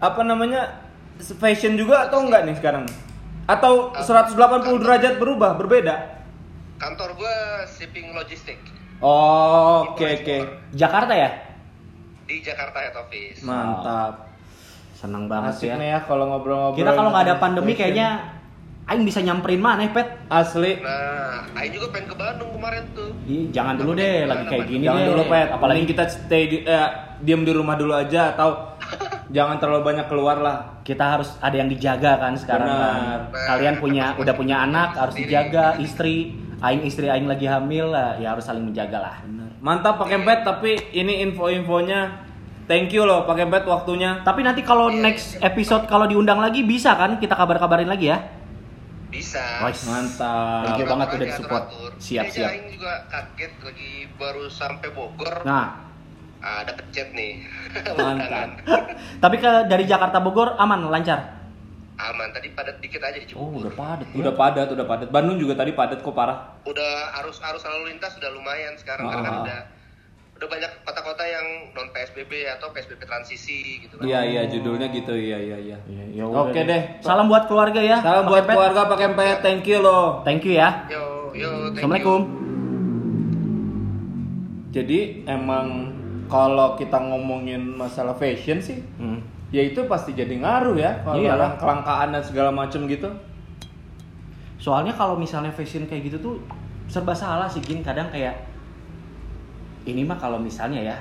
apa 0.00 0.20
namanya 0.24 0.80
fashion 1.36 1.76
juga 1.76 2.08
atau 2.08 2.24
enggak 2.24 2.48
nih 2.48 2.56
sekarang? 2.56 2.84
Atau 3.44 3.92
180 3.92 4.34
derajat 4.80 5.20
berubah, 5.20 5.54
berbeda? 5.54 6.24
Kantor 6.80 7.12
gua 7.14 7.34
shipping 7.68 8.16
logistik 8.16 8.56
Oh, 9.00 9.92
oke 9.92 10.04
oke. 10.04 10.36
Jakarta 10.72 11.12
ya 11.12 11.30
di 12.24 12.38
Jakarta 12.40 12.78
head 12.78 12.94
office. 12.94 13.42
Mantap. 13.42 14.30
seneng 14.94 15.26
banget 15.26 15.56
Asik 15.56 15.66
ya 15.66 15.80
nih 15.80 15.88
ya 15.90 15.98
kalau 16.04 16.28
ngobrol-ngobrol. 16.28 16.76
kita 16.76 16.92
kalau 16.92 17.08
nggak 17.08 17.24
ada 17.24 17.36
pandemi 17.40 17.72
fashion. 17.72 17.80
kayaknya 17.96 18.08
Aing 18.84 19.06
bisa 19.06 19.22
nyamperin 19.22 19.62
mana 19.62 19.86
pet 19.88 20.28
asli. 20.28 20.76
Nah, 20.76 21.46
Aing 21.56 21.72
juga 21.72 21.88
pengen 21.88 22.10
ke 22.10 22.16
Bandung 22.18 22.50
kemarin 22.52 22.84
tuh. 22.92 23.08
Ih, 23.24 23.48
jangan 23.48 23.78
dulu 23.78 23.94
deh 23.94 24.26
lagi 24.26 24.44
kayak 24.50 24.66
gini 24.66 24.84
Jangan 24.84 25.00
deh. 25.00 25.08
dulu 25.08 25.22
pet, 25.30 25.48
apalagi 25.48 25.82
kita 25.86 26.04
stay 26.04 26.42
di 26.46 26.56
eh, 26.60 26.88
diam 27.18 27.46
di 27.46 27.52
rumah 27.54 27.78
dulu 27.78 27.96
aja 27.96 28.36
atau 28.36 28.76
jangan 29.30 29.56
terlalu 29.62 29.82
banyak 29.94 30.06
keluar 30.10 30.38
lah. 30.42 30.58
kita 30.90 31.04
harus 31.06 31.38
ada 31.38 31.54
yang 31.54 31.70
dijaga 31.70 32.18
kan 32.18 32.34
sekarang 32.34 32.66
kan. 32.66 32.98
Benar. 33.30 33.46
Kalian 33.46 33.74
punya 33.78 34.06
udah 34.18 34.34
punya 34.34 34.66
anak 34.66 34.98
harus 34.98 35.14
dijaga, 35.14 35.78
istri, 35.78 36.34
aing 36.58 36.82
istri 36.82 37.06
aing 37.06 37.30
lagi 37.30 37.46
hamil 37.46 37.94
lah, 37.94 38.18
ya 38.18 38.34
harus 38.34 38.42
saling 38.42 38.66
menjaga 38.66 38.98
lah. 38.98 39.16
Mantap 39.60 40.00
Pak 40.02 40.08
Kempet, 40.08 40.42
tapi 40.42 40.72
ini 40.96 41.22
info-infonya 41.22 42.26
thank 42.64 42.90
you 42.90 43.06
loh 43.06 43.22
Pak 43.22 43.38
Kempet 43.38 43.68
waktunya. 43.68 44.24
Tapi 44.26 44.40
nanti 44.42 44.66
kalau 44.66 44.90
next 44.90 45.38
episode 45.38 45.86
kalau 45.86 46.10
diundang 46.10 46.42
lagi 46.42 46.66
bisa 46.66 46.96
kan 46.98 47.20
kita 47.20 47.38
kabar-kabarin 47.38 47.86
lagi 47.86 48.10
ya. 48.10 48.18
Bisa. 49.10 49.66
Wais. 49.66 49.84
Mantap. 49.84 50.64
Thank 50.64 50.80
you 50.80 50.86
banget 50.86 51.08
udah 51.18 51.26
aja, 51.26 51.36
support. 51.36 51.64
atur-atur. 51.66 51.92
Siap, 51.98 52.24
siap. 52.30 52.50
Aing 52.50 52.66
juga 52.72 52.94
kaget 53.10 53.52
lagi 53.58 53.92
baru 54.14 54.46
sampai 54.46 54.88
Bogor. 54.94 55.42
Nah, 55.42 55.89
Ah, 56.40 56.64
ada 56.64 56.72
pencet 56.72 57.12
nih. 57.12 57.44
Mantap. 57.96 58.64
tapi 59.20 59.36
ke 59.36 59.50
dari 59.68 59.84
Jakarta 59.84 60.18
Bogor 60.18 60.56
aman 60.56 60.88
lancar. 60.88 61.36
Aman 61.96 62.32
tadi 62.32 62.48
padat 62.50 62.80
dikit 62.80 62.96
aja 62.98 63.14
di 63.14 63.28
Oh, 63.32 63.52
udah 63.52 63.68
padat. 63.70 64.08
ya. 64.08 64.16
Udah 64.16 64.32
padat, 64.32 64.68
udah 64.70 64.86
padat. 64.86 65.08
Bandung 65.10 65.36
juga 65.36 65.52
tadi 65.52 65.70
padat 65.70 66.00
kok 66.00 66.10
parah. 66.10 66.56
Udah 66.64 66.92
arus 67.20 67.36
arus 67.42 67.60
lalu 67.62 67.92
lintas 67.92 68.16
udah 68.16 68.30
lumayan 68.30 68.72
sekarang 68.74 69.04
karena 69.06 69.20
kan 69.20 69.28
Ah. 69.30 69.44
udah 69.44 69.60
udah 70.32 70.48
banyak 70.48 70.72
kota-kota 70.80 71.20
yang 71.20 71.44
non 71.70 71.92
PSBB 71.92 72.32
atau 72.48 72.72
PSBB 72.72 73.04
transisi 73.04 73.84
gitu 73.84 74.00
kan. 74.00 74.08
Iya 74.08 74.20
iya 74.24 74.42
judulnya 74.48 74.88
gitu 74.88 75.12
iya 75.12 75.36
iya 75.36 75.60
iya. 75.60 75.76
Ya, 75.84 76.04
ya 76.10 76.24
Oke 76.24 76.64
deh. 76.64 77.04
Salam 77.04 77.28
buat 77.28 77.44
keluarga 77.44 77.76
ya. 77.76 78.00
Salam 78.00 78.24
buat 78.24 78.48
Kempet. 78.48 78.56
keluarga 78.56 78.80
Pak 78.86 78.96
Kempet, 78.98 79.36
thank 79.44 79.68
you 79.68 79.78
loh. 79.78 80.24
Thank 80.24 80.48
you 80.48 80.56
ya. 80.56 80.88
Yo, 80.88 81.36
yo, 81.36 81.68
thank 81.68 81.84
Assalamualaikum. 81.84 82.20
you. 82.24 82.38
Jadi 84.70 84.98
emang 85.26 85.89
kalau 86.30 86.72
kita 86.74 86.96
ngomongin 86.96 87.58
masalah 87.74 88.14
fashion 88.14 88.56
sih, 88.56 88.78
Hmm. 88.96 89.18
ya 89.50 89.60
itu 89.60 89.82
pasti 89.84 90.14
jadi 90.14 90.30
ngaruh 90.32 90.78
ya 90.78 91.02
kalau 91.02 91.18
Iyalah. 91.18 91.34
orang 91.36 91.52
kelangkaan 91.58 92.08
dan 92.10 92.22
segala 92.22 92.50
macem 92.50 92.86
gitu. 92.86 93.10
Soalnya 94.56 94.92
kalau 94.92 95.16
misalnya 95.16 95.50
fashion 95.50 95.84
kayak 95.84 96.06
gitu 96.06 96.18
tuh 96.20 96.34
serba 96.86 97.10
salah 97.10 97.46
sih 97.46 97.58
Gin 97.58 97.80
kadang 97.80 98.06
kayak 98.08 98.36
ini 99.82 100.04
mah 100.04 100.14
kalau 100.14 100.36
misalnya 100.36 100.80
ya. 100.84 100.96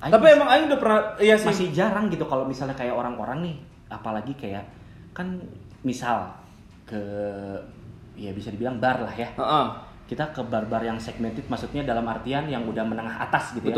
Aing 0.00 0.10
Tapi 0.10 0.26
emang 0.30 0.48
Aing 0.48 0.66
udah 0.66 0.78
pernah 0.78 1.00
iya 1.16 1.36
sih. 1.36 1.46
masih 1.46 1.66
jarang 1.70 2.08
gitu 2.08 2.24
kalau 2.24 2.42
misalnya 2.42 2.74
kayak 2.74 2.90
orang-orang 2.90 3.44
nih 3.44 3.56
apalagi 3.86 4.34
kayak 4.34 4.64
kan 5.12 5.38
misal 5.82 6.26
ke 6.82 6.98
ya 8.14 8.32
bisa 8.32 8.48
dibilang 8.48 8.80
bar 8.80 8.98
lah 8.98 9.12
ya. 9.12 9.28
Heeh. 9.30 9.66
Kita 10.02 10.28
ke 10.28 10.42
bar-bar 10.42 10.82
yang 10.82 10.98
segmented 10.98 11.46
maksudnya 11.46 11.84
dalam 11.84 12.04
artian 12.04 12.44
yang 12.44 12.64
udah 12.64 12.82
menengah 12.82 13.14
atas 13.20 13.54
gitu 13.54 13.70
ya. 13.70 13.76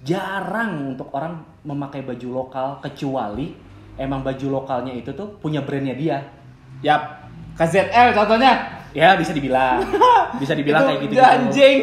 Jarang 0.00 0.96
untuk 0.96 1.12
orang 1.12 1.44
memakai 1.66 2.00
baju 2.00 2.44
lokal 2.44 2.80
kecuali 2.80 3.52
emang 4.00 4.24
baju 4.24 4.46
lokalnya 4.60 4.96
itu 4.96 5.12
tuh 5.12 5.36
punya 5.38 5.60
brandnya 5.60 5.92
dia. 5.96 6.18
Yap. 6.80 7.28
KZL 7.56 8.16
contohnya. 8.16 8.80
Ya 8.90 9.14
bisa 9.14 9.30
dibilang, 9.30 9.86
bisa 10.42 10.56
dibilang 10.56 10.82
kayak 10.82 11.00
gitu. 11.06 11.14
anjing. 11.20 11.78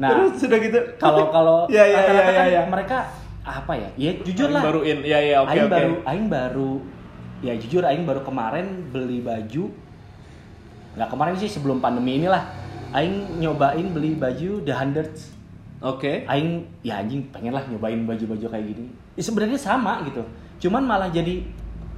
Nah. 0.00 0.10
Terus 0.10 0.30
sudah 0.42 0.58
gitu. 0.58 0.78
Kalau 0.98 1.30
kalau 1.30 1.58
ya 1.74 1.86
ya 1.86 2.00
ya 2.02 2.12
ya, 2.18 2.32
kan 2.34 2.46
ya. 2.50 2.62
mereka 2.66 2.98
apa 3.46 3.72
ya? 3.78 3.88
Ya 3.94 4.10
jujur 4.26 4.50
lah. 4.50 4.62
Baruin. 4.64 5.06
Ya 5.06 5.22
ya 5.22 5.46
oke 5.46 5.54
aing 5.54 5.68
oke. 5.68 5.74
baru 5.76 5.94
aing 6.08 6.26
baru 6.26 6.72
ya 7.42 7.58
jujur 7.58 7.82
aing 7.82 8.06
baru 8.06 8.22
kemarin 8.22 8.86
beli 8.94 9.18
baju 9.18 9.66
nggak 10.94 11.08
kemarin 11.10 11.34
sih 11.34 11.50
sebelum 11.50 11.82
pandemi 11.82 12.22
inilah 12.22 12.46
aing 12.94 13.42
nyobain 13.42 13.90
beli 13.90 14.14
baju 14.14 14.62
The 14.62 14.72
Hundreds 14.72 15.34
Oke. 15.82 16.22
aing 16.30 16.62
ya 16.86 17.02
anjing 17.02 17.26
pengen 17.34 17.52
lah 17.52 17.62
nyobain 17.66 17.98
baju-baju 18.06 18.46
kayak 18.46 18.64
gini 18.70 18.86
ya, 19.18 19.22
sebenarnya 19.22 19.58
sama 19.58 20.06
gitu 20.06 20.22
cuman 20.62 20.86
malah 20.86 21.10
jadi 21.10 21.42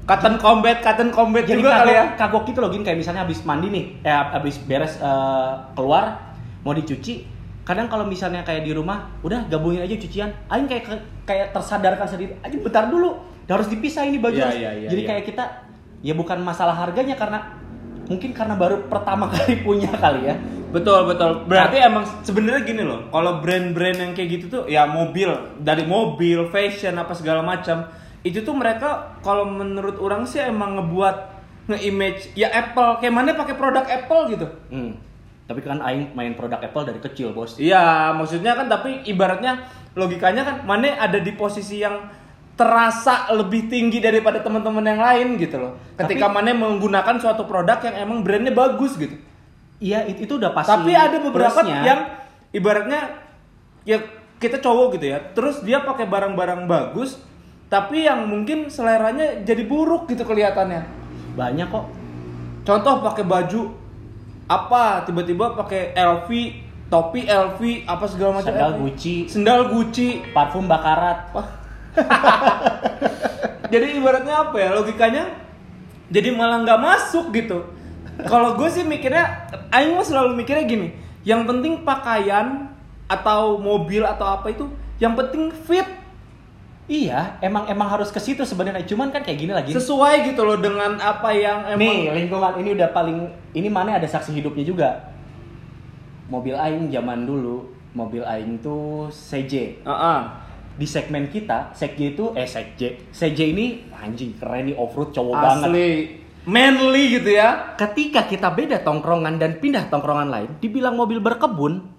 Cotton 0.04 0.36
combat, 0.36 0.84
cotton 0.84 1.08
combat 1.08 1.48
jadi 1.48 1.64
juga 1.64 1.72
kagok, 1.72 1.80
kali 1.80 1.92
ya. 1.96 2.04
kagok 2.12 2.42
gitu 2.52 2.58
loh 2.60 2.68
gini 2.68 2.84
kayak 2.84 2.98
misalnya 3.00 3.24
habis 3.24 3.40
mandi 3.40 3.72
nih 3.72 3.84
eh 4.04 4.12
habis 4.12 4.60
beres 4.60 5.00
eh, 5.00 5.52
keluar 5.72 6.36
mau 6.60 6.76
dicuci 6.76 7.24
kadang 7.64 7.88
kalau 7.88 8.04
misalnya 8.04 8.44
kayak 8.44 8.68
di 8.68 8.76
rumah 8.76 9.08
udah 9.24 9.48
gabungin 9.48 9.80
aja 9.80 9.96
cucian 9.96 10.28
aing 10.52 10.68
kayak 10.68 11.00
kayak 11.24 11.56
tersadarkan 11.56 12.04
sendiri 12.04 12.36
aja 12.44 12.52
bentar 12.60 12.84
dulu 12.92 13.16
harus 13.48 13.68
dipisah 13.72 14.04
ini 14.04 14.20
baju 14.20 14.36
harus- 14.36 14.60
iya, 14.60 14.76
iya, 14.76 14.88
jadi 14.92 15.00
iya. 15.00 15.08
kayak 15.08 15.24
kita 15.24 15.44
ya 16.04 16.12
bukan 16.12 16.36
masalah 16.44 16.76
harganya 16.76 17.16
karena 17.16 17.40
mungkin 18.06 18.30
karena 18.36 18.54
baru 18.56 18.84
pertama 18.86 19.28
kali 19.34 19.64
punya 19.64 19.90
kali 19.94 20.28
ya 20.28 20.36
Betul 20.74 21.06
betul. 21.06 21.46
Berarti 21.46 21.78
emang 21.78 22.02
sebenarnya 22.26 22.66
gini 22.66 22.82
loh. 22.82 23.06
Kalau 23.14 23.38
brand-brand 23.38 23.94
yang 23.94 24.10
kayak 24.10 24.28
gitu 24.34 24.44
tuh 24.50 24.62
ya 24.66 24.90
mobil 24.90 25.30
dari 25.62 25.86
mobil, 25.86 26.50
fashion 26.50 26.98
apa 26.98 27.14
segala 27.14 27.46
macam 27.46 27.86
itu 28.26 28.42
tuh 28.42 28.56
mereka 28.58 29.14
kalau 29.22 29.46
menurut 29.46 30.00
orang 30.02 30.26
sih 30.26 30.42
emang 30.42 30.80
ngebuat 30.80 31.16
nge-image 31.70 32.34
ya 32.34 32.50
Apple 32.50 32.98
kayak 32.98 33.14
mana 33.14 33.38
pakai 33.38 33.54
produk 33.54 33.86
Apple 33.86 34.22
gitu. 34.34 34.46
Hmm. 34.74 34.98
Tapi 35.46 35.60
kan 35.62 35.78
Aing 35.78 36.10
main 36.16 36.34
produk 36.34 36.58
Apple 36.58 36.90
dari 36.90 36.98
kecil 36.98 37.30
bos. 37.30 37.60
Iya, 37.62 38.10
maksudnya 38.16 38.58
kan 38.58 38.66
tapi 38.66 39.06
ibaratnya 39.06 39.62
logikanya 39.94 40.42
kan 40.42 40.56
mana 40.66 40.98
ada 40.98 41.22
di 41.22 41.30
posisi 41.38 41.84
yang 41.84 42.10
terasa 42.54 43.34
lebih 43.34 43.66
tinggi 43.66 43.98
daripada 43.98 44.38
teman-teman 44.38 44.86
yang 44.86 45.02
lain 45.02 45.28
gitu 45.36 45.58
loh. 45.58 45.74
Ketika 45.98 46.30
Tapi- 46.30 46.34
mana 46.38 46.54
menggunakan 46.54 47.18
suatu 47.18 47.44
produk 47.44 47.82
yang 47.82 48.06
emang 48.06 48.22
brandnya 48.22 48.54
bagus 48.54 48.94
gitu. 48.94 49.18
Iya 49.82 50.06
it- 50.06 50.22
itu 50.22 50.38
udah 50.38 50.54
pasti. 50.54 50.70
Tapi 50.70 50.94
ada 50.94 51.18
beberapa 51.18 51.60
plusnya. 51.60 51.82
yang 51.82 52.00
ibaratnya 52.54 53.00
ya 53.82 53.98
kita 54.38 54.62
cowok 54.62 54.96
gitu 54.96 55.10
ya. 55.10 55.18
Terus 55.34 55.66
dia 55.66 55.82
pakai 55.82 56.06
barang-barang 56.06 56.70
bagus, 56.70 57.18
tapi 57.66 58.06
yang 58.06 58.22
mungkin 58.30 58.70
seleranya 58.70 59.42
jadi 59.42 59.66
buruk 59.66 60.06
gitu 60.06 60.22
kelihatannya. 60.22 61.02
banyak 61.34 61.66
kok. 61.66 61.90
Contoh 62.62 63.02
pakai 63.02 63.26
baju 63.26 63.74
apa 64.46 65.02
tiba-tiba 65.02 65.58
pakai 65.58 65.90
LV, 65.98 66.30
topi 66.86 67.26
LV, 67.26 67.82
apa 67.82 68.04
segala 68.06 68.38
macam. 68.38 68.54
Sandal 68.54 68.70
LV. 68.70 68.78
Gucci, 68.78 69.16
Sendal 69.26 69.60
Gucci. 69.66 70.22
parfum 70.30 70.70
Bakarat. 70.70 71.34
Wah. 71.34 71.63
jadi 73.72 73.86
ibaratnya 73.98 74.34
apa 74.50 74.56
ya 74.58 74.70
logikanya? 74.74 75.24
Jadi 76.10 76.28
malah 76.34 76.62
nggak 76.62 76.80
masuk 76.80 77.32
gitu. 77.34 77.64
Kalau 78.28 78.54
gue 78.54 78.68
sih 78.70 78.86
mikirnya, 78.86 79.50
Aing 79.74 79.98
mah 79.98 80.06
selalu 80.06 80.38
mikirnya 80.38 80.64
gini. 80.68 80.94
Yang 81.26 81.50
penting 81.50 81.72
pakaian 81.82 82.70
atau 83.10 83.58
mobil 83.58 84.06
atau 84.06 84.26
apa 84.28 84.54
itu, 84.54 84.70
yang 85.02 85.18
penting 85.18 85.50
fit 85.50 86.04
Iya, 86.84 87.40
emang 87.40 87.64
emang 87.64 87.88
harus 87.88 88.12
ke 88.12 88.20
situ 88.20 88.44
sebenarnya. 88.44 88.84
Cuman 88.84 89.08
kan 89.08 89.24
kayak 89.24 89.38
gini 89.40 89.52
lagi. 89.56 89.72
sesuai 89.72 90.28
gitu 90.28 90.44
loh 90.44 90.60
dengan 90.60 91.00
apa 91.00 91.32
yang 91.32 91.64
emang. 91.64 91.80
Nih 91.80 92.12
lingkungan 92.12 92.60
ini 92.60 92.76
udah 92.76 92.92
paling 92.92 93.24
ini 93.56 93.68
mana 93.72 93.96
ada 93.96 94.04
saksi 94.04 94.36
hidupnya 94.36 94.68
juga. 94.68 94.90
Mobil 96.28 96.52
Aing 96.52 96.92
zaman 96.92 97.24
dulu, 97.24 97.72
mobil 97.96 98.20
Aing 98.28 98.60
tuh 98.60 99.08
CJ. 99.08 99.80
Heeh. 99.80 100.18
Di 100.74 100.86
segmen 100.90 101.30
kita, 101.30 101.70
CJ 101.72 101.98
itu 102.18 102.24
eh 102.34 102.46
CJ. 102.48 103.10
CJ 103.14 103.40
ini 103.54 103.66
anjing 103.94 104.34
keren 104.34 104.70
nih 104.70 104.76
off-road 104.76 105.14
cowok 105.14 105.34
banget. 105.38 105.68
Asli 105.70 105.90
manly 106.44 107.20
gitu 107.20 107.30
ya. 107.34 107.74
Ketika 107.78 108.28
kita 108.28 108.52
beda 108.52 108.84
tongkrongan 108.84 109.40
dan 109.40 109.56
pindah 109.58 109.88
tongkrongan 109.88 110.28
lain, 110.28 110.50
dibilang 110.60 110.94
mobil 110.94 111.18
berkebun, 111.20 111.94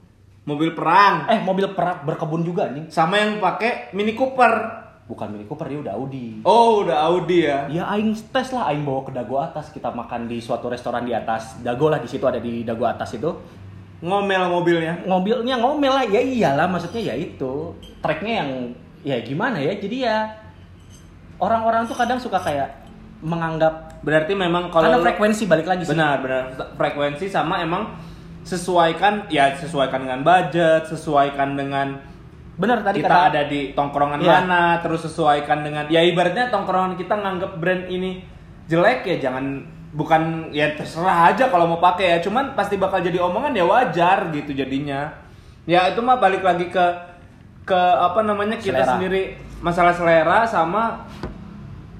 Mobil 0.45 0.77
perang 0.77 1.25
eh 1.25 1.41
mobil 1.41 1.73
perak 1.73 2.05
berkebun 2.05 2.45
juga 2.45 2.69
nih. 2.69 2.93
sama 2.93 3.17
yang 3.17 3.41
pakai 3.41 3.89
Mini 3.97 4.13
Cooper. 4.13 4.85
Bukan 5.09 5.33
Mini 5.33 5.49
Cooper, 5.49 5.65
dia 5.65 5.81
udah 5.81 5.93
Audi. 5.97 6.45
Oh, 6.45 6.85
udah 6.85 7.01
Audi 7.09 7.49
ya. 7.49 7.65
Ya 7.65 7.89
aing 7.89 8.13
tes 8.29 8.53
lah, 8.53 8.69
aing 8.69 8.85
bawa 8.85 9.09
ke 9.09 9.11
Dago 9.13 9.41
atas, 9.41 9.73
kita 9.73 9.89
makan 9.89 10.29
di 10.29 10.38
suatu 10.38 10.69
restoran 10.69 11.01
di 11.01 11.17
atas 11.17 11.61
Dago 11.65 11.89
lah 11.89 11.97
di 11.97 12.05
situ 12.05 12.29
ada 12.29 12.38
di 12.38 12.61
Dago 12.61 12.85
atas 12.85 13.17
itu. 13.17 13.29
Ngomel 14.03 14.43
mobilnya. 14.51 14.93
Ngobilnya 15.08 15.55
ngomel 15.60 15.93
lah, 15.93 16.05
ya 16.08 16.19
iyalah 16.19 16.67
maksudnya 16.67 17.13
ya 17.13 17.15
itu. 17.15 17.71
Tracknya 18.03 18.43
yang 18.43 18.49
ya 19.05 19.17
gimana 19.23 19.62
ya, 19.62 19.77
jadi 19.77 19.97
ya 20.10 20.17
orang-orang 21.39 21.86
tuh 21.88 21.95
kadang 21.95 22.19
suka 22.19 22.39
kayak 22.39 22.86
menganggap 23.23 23.95
Berarti 24.05 24.38
memang 24.38 24.69
kalau 24.69 24.86
karena 24.86 25.01
frekuensi 25.01 25.49
balik 25.49 25.65
lagi 25.65 25.81
sih. 25.81 25.97
benar 25.97 26.21
benar 26.21 26.43
frekuensi 26.77 27.25
sama 27.25 27.58
emang 27.65 27.89
sesuaikan 28.45 29.25
ya 29.34 29.49
sesuaikan 29.58 30.05
dengan 30.05 30.21
budget, 30.21 30.86
sesuaikan 30.86 31.58
dengan 31.58 31.97
Bener 32.55 32.79
tadi 32.86 33.03
kita 33.03 33.12
kata 33.12 33.21
ada 33.36 33.41
di 33.51 33.75
tongkrongan 33.75 34.21
Iya. 34.23 34.31
mana, 34.45 34.79
terus 34.79 35.03
sesuaikan 35.10 35.60
dengan 35.65 35.89
ya 35.91 35.99
ibaratnya 36.05 36.47
tongkrongan 36.53 36.95
kita 36.95 37.17
nganggap 37.19 37.51
brand 37.60 37.84
ini 37.91 38.23
jelek 38.69 39.03
ya 39.10 39.27
jangan 39.27 39.65
bukan 39.95 40.51
ya 40.51 40.75
terserah 40.75 41.31
aja 41.31 41.47
kalau 41.47 41.71
mau 41.71 41.79
pakai 41.79 42.05
ya, 42.13 42.17
cuman 42.19 42.51
pasti 42.53 42.75
bakal 42.75 42.99
jadi 42.99 43.23
omongan 43.23 43.55
ya 43.55 43.63
wajar 43.63 44.27
gitu 44.36 44.51
jadinya. 44.51 45.15
Ya 45.63 45.88
itu 45.89 46.03
mah 46.03 46.19
balik 46.19 46.43
lagi 46.43 46.67
ke 46.67 46.86
ke 47.65 47.79
apa 47.79 48.21
namanya 48.21 48.62
kita 48.62 48.86
Selera. 48.86 48.91
sendiri 48.93 49.21
masalah 49.65 49.93
selera 49.97 50.45
sama 50.45 51.10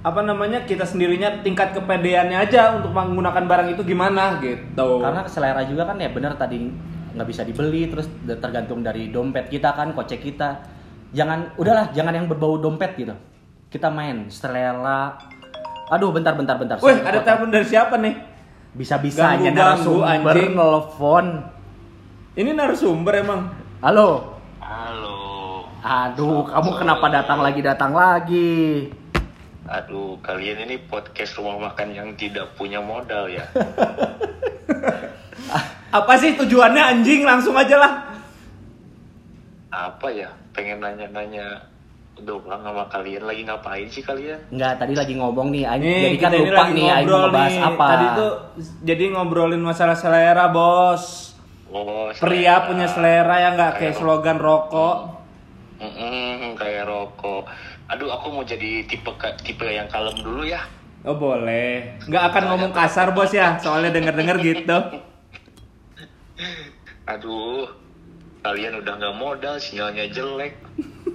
apa 0.06 0.22
namanya 0.22 0.62
kita 0.70 0.86
sendirinya 0.86 1.42
tingkat 1.42 1.74
kepedeannya 1.74 2.38
aja 2.38 2.78
untuk 2.78 2.94
menggunakan 2.94 3.50
barang 3.50 3.74
itu 3.74 3.82
gimana 3.82 4.38
gitu. 4.38 5.02
karena 5.02 5.26
selera 5.26 5.66
juga 5.66 5.90
kan 5.90 5.98
ya 5.98 6.14
bener 6.14 6.38
tadi 6.38 6.70
nggak 7.18 7.26
bisa 7.26 7.42
dibeli 7.42 7.90
terus 7.90 8.06
tergantung 8.22 8.86
dari 8.86 9.10
dompet 9.10 9.50
kita 9.50 9.74
kan 9.74 9.98
kocek 9.98 10.22
kita 10.22 10.62
jangan 11.10 11.58
udahlah 11.58 11.90
jangan 11.90 12.14
yang 12.14 12.30
berbau 12.30 12.62
dompet 12.62 12.94
gitu 13.02 13.18
kita 13.74 13.90
main 13.90 14.30
selera 14.30 15.18
aduh 15.88 16.10
bentar 16.10 16.34
bentar 16.34 16.56
bentar 16.56 16.76
Wih, 16.80 17.00
ada 17.00 17.20
telepon 17.22 17.50
dari 17.50 17.64
siapa 17.64 17.96
nih? 17.98 18.14
bisa 18.74 18.98
bisanya 18.98 19.50
Ganggu-ganggu, 19.50 20.04
narasumber 20.04 20.34
anjing. 20.36 20.52
nelfon 20.54 21.26
Ini 22.36 22.50
narasumber 22.52 23.14
emang. 23.18 23.42
halo 23.80 24.36
Halo. 24.60 25.18
aduh 25.80 26.44
kamu 26.44 26.70
kenapa 26.76 27.06
datang 27.10 27.40
lagi 27.40 27.60
datang 27.62 27.92
lagi 27.92 28.90
Aduh, 29.66 30.16
kalian 30.22 30.62
ini 30.62 30.78
podcast 30.80 31.36
rumah 31.36 31.58
makan 31.60 31.90
yang 31.90 32.10
tidak 32.14 32.54
punya 32.54 32.78
modal 32.78 33.26
ya. 33.26 33.42
Apa 35.90 36.14
sih 36.22 36.38
tujuannya 36.38 36.86
anjing? 36.86 37.26
Langsung 37.26 37.58
aja 37.58 37.74
lah. 37.74 37.94
Apa 39.68 40.06
ya? 40.14 40.30
Pengen 40.54 40.78
nanya-nanya 40.78 41.66
doang 42.24 42.64
sama 42.64 42.88
kalian 42.88 43.28
lagi 43.28 43.44
ngapain 43.44 43.92
sih 43.92 44.00
kalian? 44.00 44.40
Nggak, 44.48 44.80
tadi 44.80 44.96
lagi 44.96 45.20
ngomong 45.20 45.52
nih, 45.52 45.68
Aing 45.68 45.84
Nih, 45.84 46.00
jadi 46.16 46.18
kan 46.24 46.32
lupa 46.32 46.64
nih, 46.72 46.88
Aing 46.88 47.08
mau 47.12 47.20
ngebahas 47.28 47.52
nih. 47.52 47.68
apa. 47.68 47.86
Tadi 47.92 48.06
tuh 48.16 48.32
jadi 48.88 49.04
ngobrolin 49.12 49.60
masalah 49.60 50.00
selera, 50.00 50.48
Bos. 50.48 51.36
Oh, 51.68 52.08
Pria 52.16 52.72
punya 52.72 52.88
selera 52.88 53.36
ya 53.36 53.50
nggak 53.60 53.84
kayak 53.84 54.00
slogan 54.00 54.40
rokok. 54.40 55.12
Mm-mm, 55.84 56.56
kayak 56.56 56.88
rokok. 56.88 57.52
Aduh, 57.92 58.08
aku 58.16 58.32
mau 58.32 58.48
jadi 58.48 58.88
tipe 58.88 59.12
tipe 59.44 59.68
yang 59.68 59.92
kalem 59.92 60.16
dulu 60.24 60.48
ya. 60.48 60.64
Oh 61.04 61.20
boleh. 61.20 62.00
Nggak 62.08 62.24
akan 62.32 62.44
ngomong 62.50 62.72
kasar 62.72 63.12
bos 63.12 63.36
ya, 63.36 63.60
soalnya 63.60 63.92
denger-denger 63.92 64.38
gitu. 64.40 64.78
Aduh, 67.12 67.68
kalian 68.46 68.78
udah 68.78 68.94
nggak 69.02 69.16
modal, 69.18 69.58
sinyalnya 69.58 70.06
jelek, 70.14 70.54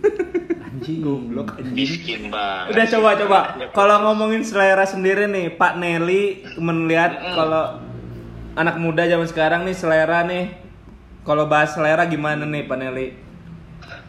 Anjing. 0.67 1.03
Goblok. 1.07 1.55
miskin 1.71 2.27
banget. 2.31 2.75
Udah 2.75 2.87
coba 2.91 3.09
coba. 3.19 3.39
Kalau 3.71 3.97
ngomongin 4.11 4.43
selera 4.43 4.83
sendiri 4.83 5.31
nih, 5.31 5.55
Pak 5.55 5.79
Nelly 5.79 6.43
melihat 6.59 7.15
kalau 7.35 7.79
anak 8.59 8.83
muda 8.83 9.07
zaman 9.07 9.31
sekarang 9.31 9.63
nih 9.63 9.77
selera 9.79 10.27
nih. 10.27 10.51
Kalau 11.23 11.47
bahas 11.47 11.77
selera 11.77 12.03
gimana 12.11 12.43
nih 12.43 12.67
Pak 12.67 12.79
Nelly? 12.81 13.07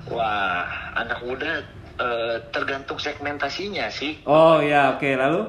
Wah, 0.09 0.65
anak 0.97 1.21
muda 1.21 1.61
eh, 2.01 2.35
tergantung 2.49 2.97
segmentasinya 2.97 3.85
sih. 3.93 4.17
Oh 4.25 4.57
ya, 4.63 4.97
oke. 4.97 5.05
Lalu? 5.13 5.41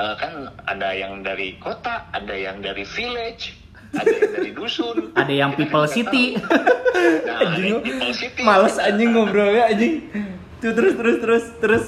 eh, 0.00 0.14
kan 0.16 0.32
ada 0.64 0.90
yang 0.96 1.20
dari 1.20 1.60
kota, 1.60 2.08
ada 2.10 2.32
yang 2.32 2.64
dari 2.64 2.88
village, 2.88 3.52
ada 3.94 4.10
yang 4.10 4.32
dari 4.36 4.52
dusun. 4.54 4.96
Ada 5.18 5.32
yang 5.34 5.50
Kita 5.54 5.58
people 5.64 5.84
kan 5.86 5.94
city. 5.94 6.24
Nah, 7.00 7.36
ada 7.40 7.56
Anjing 7.56 7.66
yang 7.66 7.82
people 7.82 8.12
city. 8.14 8.42
Males 8.44 8.76
anjing 8.76 9.10
ngobrolnya 9.16 9.64
anjing. 9.72 9.94
Tuh 10.60 10.72
terus 10.76 10.94
terus 10.94 11.16
terus 11.22 11.44
terus. 11.58 11.86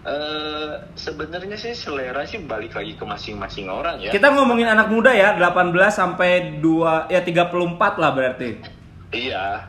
Eh, 0.00 0.72
sebenarnya 0.96 1.60
sih 1.60 1.76
selera 1.76 2.24
sih 2.24 2.40
balik 2.40 2.72
lagi 2.72 2.96
ke 2.96 3.04
masing-masing 3.04 3.68
orang 3.68 4.00
ya. 4.00 4.08
Kita 4.08 4.32
ngomongin 4.32 4.64
anak 4.72 4.88
muda 4.88 5.12
ya, 5.12 5.36
18 5.36 5.76
sampai 5.92 6.56
2 6.56 7.12
ya 7.12 7.20
34 7.20 8.00
lah 8.00 8.10
berarti. 8.16 8.64
Iya, 9.12 9.68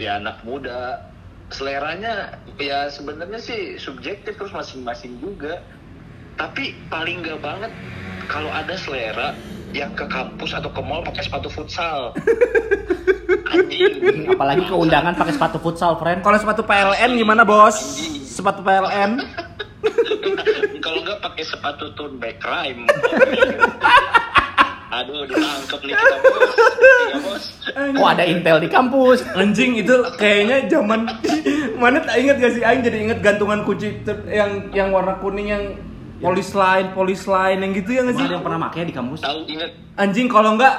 ya 0.00 0.16
anak 0.16 0.40
muda 0.48 1.12
seleranya 1.52 2.40
ya 2.56 2.88
sebenarnya 2.88 3.36
sih 3.36 3.76
subjektif 3.76 4.40
terus 4.40 4.56
masing-masing 4.56 5.20
juga. 5.20 5.60
Tapi 6.40 6.72
paling 6.88 7.20
nggak 7.20 7.40
banget 7.44 7.72
kalau 8.32 8.48
ada 8.48 8.80
selera 8.80 9.36
yang 9.74 9.90
ke 9.94 10.06
kampus 10.06 10.54
atau 10.54 10.70
ke 10.70 10.80
mall 10.82 11.02
pakai 11.02 11.22
sepatu 11.26 11.48
futsal. 11.50 12.14
Anjing. 13.52 14.30
Apalagi 14.30 14.62
ke 14.66 14.74
undangan 14.74 15.14
pakai 15.14 15.34
sepatu 15.34 15.58
futsal, 15.62 15.98
friend. 15.98 16.22
Kalau 16.22 16.38
sepatu 16.38 16.62
PLN 16.66 17.10
gimana, 17.18 17.42
Bos? 17.46 17.78
Sepatu 18.26 18.62
PLN. 18.62 19.22
kalau 20.84 20.98
nggak 21.02 21.18
pakai 21.22 21.44
sepatu 21.46 21.84
turn 21.94 22.18
back 22.18 22.38
crime. 22.42 22.86
Aduh, 24.86 25.26
ditangkap 25.28 25.80
nih 25.82 25.92
kita 25.98 26.16
bos. 26.22 26.52
Iya 27.10 27.16
bos. 27.20 27.44
Oh, 28.00 28.06
ada 28.06 28.24
intel 28.24 28.56
di 28.62 28.70
kampus. 28.70 29.26
Anjing 29.34 29.82
itu 29.82 29.92
kayaknya 30.16 30.70
zaman 30.70 31.10
mana 31.76 32.00
tak 32.00 32.16
inget 32.16 32.40
gak 32.40 32.52
sih 32.56 32.62
aing 32.64 32.80
jadi 32.80 32.98
inget 33.04 33.18
gantungan 33.20 33.60
kunci 33.66 34.00
yang 34.30 34.72
yang 34.72 34.88
warna 34.88 35.20
kuning 35.20 35.52
yang 35.52 35.64
polis 36.20 36.50
line, 36.52 36.88
polis 36.92 37.22
line 37.28 37.58
yang 37.60 37.72
gitu 37.76 37.90
ya 37.92 38.00
nggak 38.04 38.16
sih? 38.16 38.24
ada 38.26 38.34
yang 38.38 38.44
pernah 38.44 38.60
pakai 38.68 38.82
di 38.88 38.94
kampus? 38.94 39.20
Tahu 39.22 39.38
inget 39.48 39.70
Anjing 39.96 40.28
kalau 40.28 40.56
nggak 40.60 40.74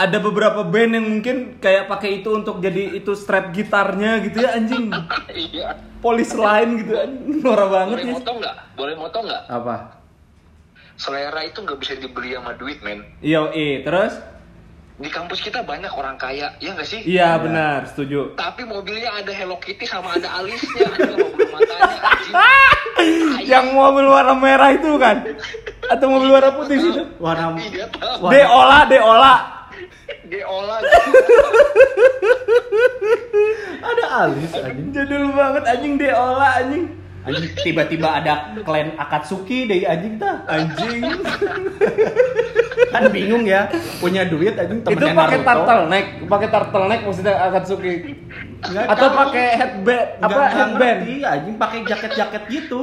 ada 0.00 0.18
beberapa 0.18 0.60
band 0.64 0.92
yang 0.96 1.06
mungkin 1.06 1.36
kayak 1.60 1.86
pakai 1.86 2.24
itu 2.24 2.28
untuk 2.32 2.58
jadi 2.58 2.96
itu 2.96 3.12
strap 3.14 3.52
gitarnya 3.52 4.18
gitu 4.24 4.42
ya 4.42 4.56
anjing. 4.56 4.90
iya. 5.52 5.76
Polis 6.02 6.32
line 6.34 6.70
gitu 6.82 6.92
anjing. 6.98 7.44
Norak 7.44 7.68
banget 7.70 7.96
Boleh 8.00 8.06
ya. 8.08 8.14
motong 8.16 8.36
nggak? 8.40 8.56
Boleh 8.74 8.94
motong 8.96 9.24
nggak? 9.28 9.42
Apa? 9.46 9.76
Selera 10.96 11.40
itu 11.42 11.58
nggak 11.62 11.78
bisa 11.80 11.94
dibeli 11.98 12.36
sama 12.36 12.52
duit, 12.54 12.78
men. 12.84 13.02
Iya, 13.24 13.50
eh 13.54 13.82
terus? 13.82 14.12
Di 15.00 15.08
kampus 15.08 15.40
kita 15.40 15.64
banyak 15.64 15.88
orang 15.88 16.20
kaya, 16.20 16.52
ya 16.60 16.76
nggak 16.76 16.84
sih? 16.84 17.00
Iya 17.08 17.40
benar, 17.40 17.88
setuju. 17.88 18.36
Tapi 18.36 18.68
mobilnya 18.68 19.08
ada 19.16 19.32
Hello 19.32 19.56
Kitty 19.56 19.88
sama 19.88 20.20
ada 20.20 20.28
alisnya, 20.36 20.84
ada 20.84 21.16
mobil 21.16 21.48
matanya. 21.48 21.96
anjing. 22.12 22.34
Yang 23.50 23.66
mobil 23.72 24.04
warna 24.04 24.36
merah 24.36 24.68
itu 24.76 25.00
kan? 25.00 25.24
Atau 25.88 26.12
mobil 26.12 26.28
warna 26.28 26.52
putih 26.52 26.76
sih? 26.76 26.92
itu? 26.92 27.08
Warna 27.16 27.56
Iya 27.56 27.88
tahu. 27.88 28.28
Deola, 28.28 28.84
Deola. 28.84 29.34
Diolah. 30.28 30.80
ada 33.92 34.04
alis 34.24 34.52
anjing. 34.56 34.88
Jadul 34.92 35.32
banget 35.32 35.64
anjing 35.68 35.94
Deola 35.96 36.48
anjing. 36.60 36.84
Anjing 37.22 37.54
tiba-tiba 37.62 38.08
ada 38.18 38.50
klan 38.66 38.98
Akatsuki 38.98 39.70
dari 39.70 39.86
anjing 39.86 40.18
tah. 40.18 40.42
Anjing. 40.50 41.06
Kan 42.90 43.02
bingung 43.14 43.46
ya, 43.46 43.70
punya 44.02 44.26
duit 44.26 44.58
anjing 44.58 44.82
itu 44.82 44.90
temennya 44.90 45.14
pakai 45.14 45.38
Naruto. 45.38 45.46
turtleneck, 45.46 46.06
pakai 46.26 46.48
turtleneck 46.50 47.00
maksudnya 47.06 47.34
Akatsuki. 47.46 47.92
Nggak 48.62 48.84
Atau 48.90 49.08
pakai 49.14 49.46
headband, 49.54 50.06
apa 50.18 50.42
headband? 50.50 50.98
ngerti, 51.02 51.16
anjing 51.22 51.54
pakai 51.58 51.78
jaket-jaket 51.86 52.42
gitu. 52.50 52.82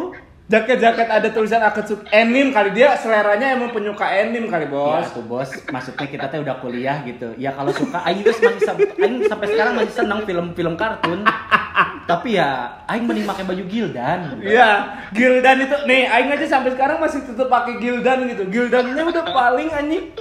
Jaket-jaket 0.49 1.05
ada 1.05 1.29
tulisan 1.29 1.61
Akatsuki. 1.61 2.09
Anime 2.09 2.49
kali 2.49 2.73
dia 2.73 2.97
seleranya 2.97 3.53
emang 3.53 3.69
penyuka 3.69 4.01
anime 4.01 4.49
kali, 4.49 4.65
Bos, 4.65 4.81
Bos. 4.81 5.05
ya, 5.05 5.13
tuh 5.13 5.25
bos, 5.29 5.49
maksudnya 5.69 6.07
kita 6.09 6.25
teh 6.25 6.41
udah 6.41 6.57
kuliah 6.57 6.97
gitu. 7.05 7.37
Ya 7.37 7.53
kalau 7.53 7.69
suka, 7.69 8.01
Aing 8.01 8.25
terus 8.25 8.41
masih 8.41 8.65
Aing 8.97 9.29
sampai 9.29 9.45
sekarang 9.53 9.77
masih 9.77 9.93
seneng 9.93 10.25
film-film 10.25 10.73
kartun. 10.73 11.21
Tapi 12.09 12.41
ya, 12.41 12.81
Aing 12.89 13.05
mending 13.05 13.29
pakai 13.29 13.45
baju 13.45 13.61
Gildan. 13.69 14.41
Iya, 14.41 14.69
Gildan 15.13 15.69
itu 15.69 15.77
nih, 15.85 16.09
aing 16.09 16.33
aja 16.33 16.45
sampai 16.49 16.73
sekarang 16.73 16.97
masih 16.97 17.21
tetap 17.21 17.45
pakai 17.45 17.77
Gildan 17.77 18.25
gitu. 18.25 18.49
Gildannya 18.49 19.03
udah 19.05 19.25
paling 19.29 19.69
anjing. 19.69 20.17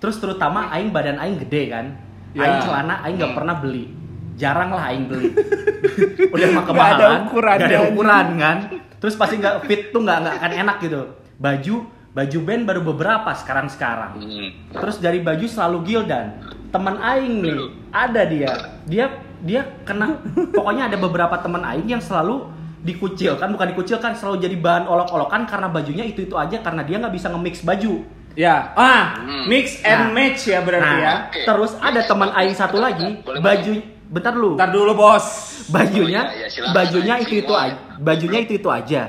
Terus 0.00 0.16
terutama 0.16 0.72
Aing 0.72 0.88
badan 0.88 1.20
Aing 1.20 1.36
gede 1.36 1.68
kan. 1.68 1.86
Ya. 2.32 2.48
Aing 2.48 2.58
celana 2.64 3.04
Aing 3.04 3.20
nggak 3.20 3.36
pernah 3.36 3.60
beli. 3.60 3.92
Jarang 4.40 4.72
lah 4.72 4.88
Aing 4.88 5.04
beli. 5.04 5.36
Udah 6.32 6.48
mah 6.48 6.64
Nggak 6.64 6.88
ada 6.88 6.96
kemahalan. 6.96 7.20
ukurannya. 7.28 7.60
nggak 7.60 7.68
ada 7.68 7.80
ukuran 7.92 8.26
kan. 8.40 8.58
Terus 9.00 9.16
pasti 9.16 9.40
nggak 9.40 9.64
fit 9.64 9.90
tuh 9.90 10.04
nggak 10.04 10.18
nggak 10.20 10.34
akan 10.38 10.52
enak 10.54 10.76
gitu. 10.84 11.00
Baju 11.40 11.76
baju 12.10 12.38
band 12.42 12.62
baru 12.66 12.80
beberapa 12.84 13.30
sekarang 13.32 13.66
sekarang. 13.66 14.12
Hmm. 14.18 14.48
Terus 14.76 15.00
dari 15.00 15.18
baju 15.18 15.46
selalu 15.46 15.78
Gildan. 15.86 16.26
Teman 16.70 17.00
Aing 17.00 17.42
nih, 17.42 17.58
ada 17.90 18.22
dia. 18.22 18.52
Dia 18.84 19.06
dia 19.40 19.64
kena 19.82 20.20
pokoknya 20.52 20.92
ada 20.92 21.00
beberapa 21.00 21.34
teman 21.40 21.64
Aing 21.64 21.88
yang 21.88 22.02
selalu 22.04 22.46
dikucilkan, 22.80 23.50
bukan 23.52 23.76
dikucilkan, 23.76 24.16
selalu 24.16 24.40
jadi 24.40 24.56
bahan 24.56 24.84
olok-olokan 24.84 25.44
karena 25.44 25.68
bajunya 25.68 26.04
itu-itu 26.04 26.32
aja 26.32 26.60
karena 26.60 26.80
dia 26.84 26.96
nggak 26.96 27.12
bisa 27.12 27.28
nge-mix 27.28 27.60
baju. 27.60 28.04
Ya, 28.32 28.70
ah, 28.72 29.18
Hmm. 29.18 29.50
mix 29.50 29.82
and 29.82 30.14
Nah. 30.14 30.14
match 30.14 30.46
ya 30.46 30.62
berarti 30.62 30.86
Nah, 30.86 31.02
ya. 31.02 31.14
Terus 31.44 31.74
ada 31.76 32.00
teman 32.06 32.30
Aing 32.30 32.54
satu 32.54 32.78
lagi, 32.78 33.20
baju 33.26 33.72
bentar 34.10 34.34
lu. 34.34 34.58
Ntar 34.58 34.74
dulu, 34.74 34.92
Bos. 34.98 35.26
Bajunya 35.70 36.26
Oh, 36.26 36.34
iya, 36.34 36.38
iya, 36.44 36.46
silakan, 36.50 36.74
bajunya 36.74 37.14
itu 37.22 37.34
itu 37.46 37.54
aja. 37.54 37.76
Bajunya 38.02 38.38
itu 38.42 38.52
itu 38.58 38.68
aja. 38.68 39.02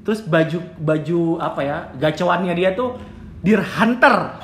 Terus 0.00 0.20
baju 0.24 0.58
baju 0.80 1.20
apa 1.44 1.60
ya? 1.60 1.78
Gacoannya 2.00 2.54
dia 2.56 2.72
tuh 2.72 2.96
Deer 3.44 3.60
Hunter. 3.60 4.40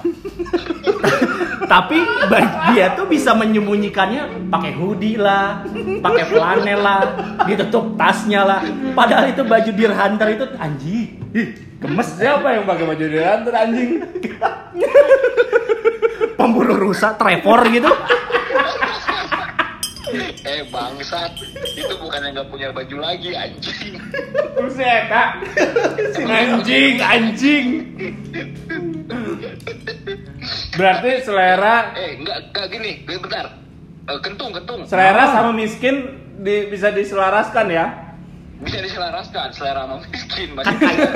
Tapi 1.72 1.98
dia 2.76 2.92
tuh 2.92 3.08
bisa 3.08 3.32
menyembunyikannya 3.32 4.52
pakai 4.52 4.76
hoodie 4.76 5.16
lah, 5.16 5.64
pakai 6.04 6.24
flanel 6.28 6.80
lah, 6.84 7.00
ditutup 7.48 7.96
tasnya 7.96 8.44
lah. 8.44 8.60
Padahal 8.92 9.32
itu 9.32 9.40
baju 9.40 9.70
Deer 9.72 9.94
Hunter 9.96 10.28
itu 10.36 10.44
anjing. 10.60 11.16
Ih, 11.32 11.48
Gemes 11.82 12.08
siapa 12.14 12.46
yang 12.54 12.62
pakai 12.62 12.84
baju 12.86 13.04
Deola 13.10 13.58
anjing? 13.58 13.98
pemburu 16.38 16.78
rusa 16.78 17.18
Trevor 17.18 17.60
gitu. 17.74 17.90
Eh 20.42 20.62
bangsat, 20.68 21.32
itu 21.72 21.94
bukannya 21.96 22.28
nggak 22.32 22.48
punya 22.48 22.68
baju 22.70 22.96
lagi 22.98 23.32
anjing. 23.32 23.96
Buset, 24.54 25.08
Kak. 25.08 25.28
Anjing, 26.20 26.94
anjing. 26.98 27.66
Berarti 30.72 31.10
selera 31.22 31.92
Eh 31.94 32.18
nggak 32.18 32.38
nggak 32.50 32.66
gini, 32.68 32.90
bentar. 33.04 33.46
Eh, 34.02 34.18
kentung 34.20 34.50
kentung. 34.50 34.82
selera 34.84 35.30
sama 35.30 35.50
miskin 35.52 36.10
di- 36.36 36.66
bisa 36.66 36.90
diselaraskan 36.90 37.66
ya. 37.70 37.86
Bisa 38.60 38.78
diselaraskan 38.78 39.48
selera 39.50 39.86
sama 39.86 40.02
miskin. 40.02 40.48
Kan 40.52 40.64
Masih 40.66 40.76
kaya 40.78 41.06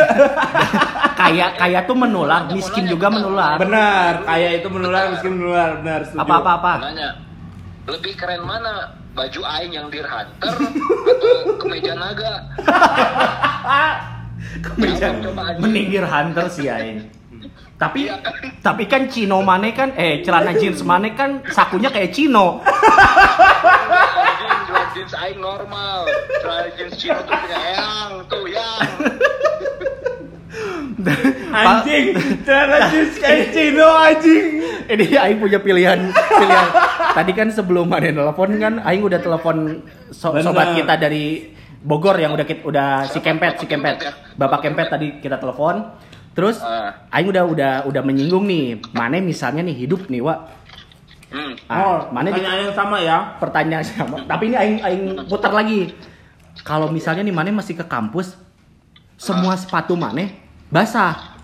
kaya 1.17 1.47
kaya 1.57 1.81
tuh 1.85 1.97
menular, 1.97 2.47
miskin 2.49 2.87
juga 2.87 3.09
menular. 3.09 3.59
Benar, 3.59 4.23
kaya 4.23 4.49
itu 4.57 4.69
menular, 4.69 5.11
miskin 5.11 5.33
menular, 5.35 5.71
benar 5.81 6.01
setuju. 6.05 6.23
Apa 6.23 6.35
apa 6.39 6.51
apa? 6.55 6.73
Nanya, 6.87 7.09
lebih 7.87 8.13
keren 8.19 8.43
mana? 8.43 8.99
Baju 9.17 9.41
aing 9.49 9.73
yang 9.73 9.89
Deer 9.89 10.05
Hunter 10.05 10.53
atau 10.53 11.57
kemeja 11.57 11.97
naga? 11.97 12.45
Kemeja 14.57 15.09
mending 15.57 15.89
Deer 15.89 16.05
Hunter 16.05 16.53
sih 16.53 16.69
aing. 16.69 17.09
Tapi 17.77 18.09
kan? 18.09 18.21
tapi 18.61 18.85
kan 18.89 19.09
Cino 19.09 19.41
Mane 19.41 19.73
kan 19.73 19.97
eh 19.97 20.21
celana 20.21 20.53
jeans 20.57 20.85
Mane 20.85 21.17
kan 21.17 21.41
sakunya 21.49 21.89
kayak 21.89 22.13
Cino. 22.13 22.61
Celana 24.69 24.85
jeans 24.93 25.13
aing 25.17 25.41
normal. 25.41 26.05
Celana 26.41 26.69
jeans 26.77 26.93
Cino 27.01 27.21
tuh 27.25 27.37
punya 27.37 27.61
yang, 27.73 28.13
tuh 28.29 28.45
yang. 28.49 28.81
Anjing, 31.57 32.07
celana 32.45 32.79
jeans 32.93 33.17
kayak 33.17 33.49
Cino 33.53 33.89
anjing. 33.97 34.45
Ini 34.93 35.05
aing 35.25 35.41
punya 35.41 35.57
pilihan 35.57 36.13
pilihan. 36.13 36.69
Tadi 37.17 37.33
kan 37.33 37.49
sebelum 37.49 37.89
ada 37.89 38.13
telepon 38.13 38.51
kan 38.55 38.75
aing 38.79 39.01
udah 39.03 39.17
telepon 39.17 39.81
so- 40.13 40.31
Bener. 40.31 40.45
sobat 40.45 40.77
kita 40.77 40.95
dari 40.95 41.49
Bogor 41.79 42.13
yang 42.15 42.35
udah 42.35 42.45
udah 42.63 42.89
si 43.07 43.19
Kempet, 43.19 43.57
si 43.57 43.65
Kempet. 43.65 44.05
Bapak 44.35 44.61
Kempet 44.61 44.87
tadi 44.89 45.17
kita 45.17 45.39
telepon. 45.39 45.97
Terus 46.31 46.61
Ah. 46.61 46.93
aing 47.09 47.25
udah 47.27 47.45
udah 47.47 47.73
udah 47.85 48.03
menyinggung 48.03 48.45
nih, 48.45 48.65
Mane 48.93 49.25
misalnya 49.25 49.63
nih 49.63 49.73
hidup 49.79 50.05
nih, 50.07 50.21
Wak. 50.21 50.39
Hmm. 51.27 51.53
Oh, 51.67 52.05
Ah, 52.05 52.13
Mane 52.13 52.29
di- 52.29 52.37
pertanyaan 52.37 52.61
yang 52.63 52.75
sama 52.75 52.97
ya. 53.01 53.19
pertanyaan 53.39 53.85
sama. 53.87 54.17
Tapi 54.23 54.43
ini 54.47 54.57
aing 54.57 54.79
aing 54.79 55.03
putar 55.25 55.51
lagi. 55.51 55.97
Kalau 56.61 56.89
misalnya 56.89 57.23
nih 57.23 57.33
Mane 57.33 57.51
masih 57.51 57.73
ke 57.75 57.85
kampus, 57.85 58.37
semua 59.17 59.55
sepatu 59.55 59.97
Mane 59.97 60.37
basah. 60.69 61.39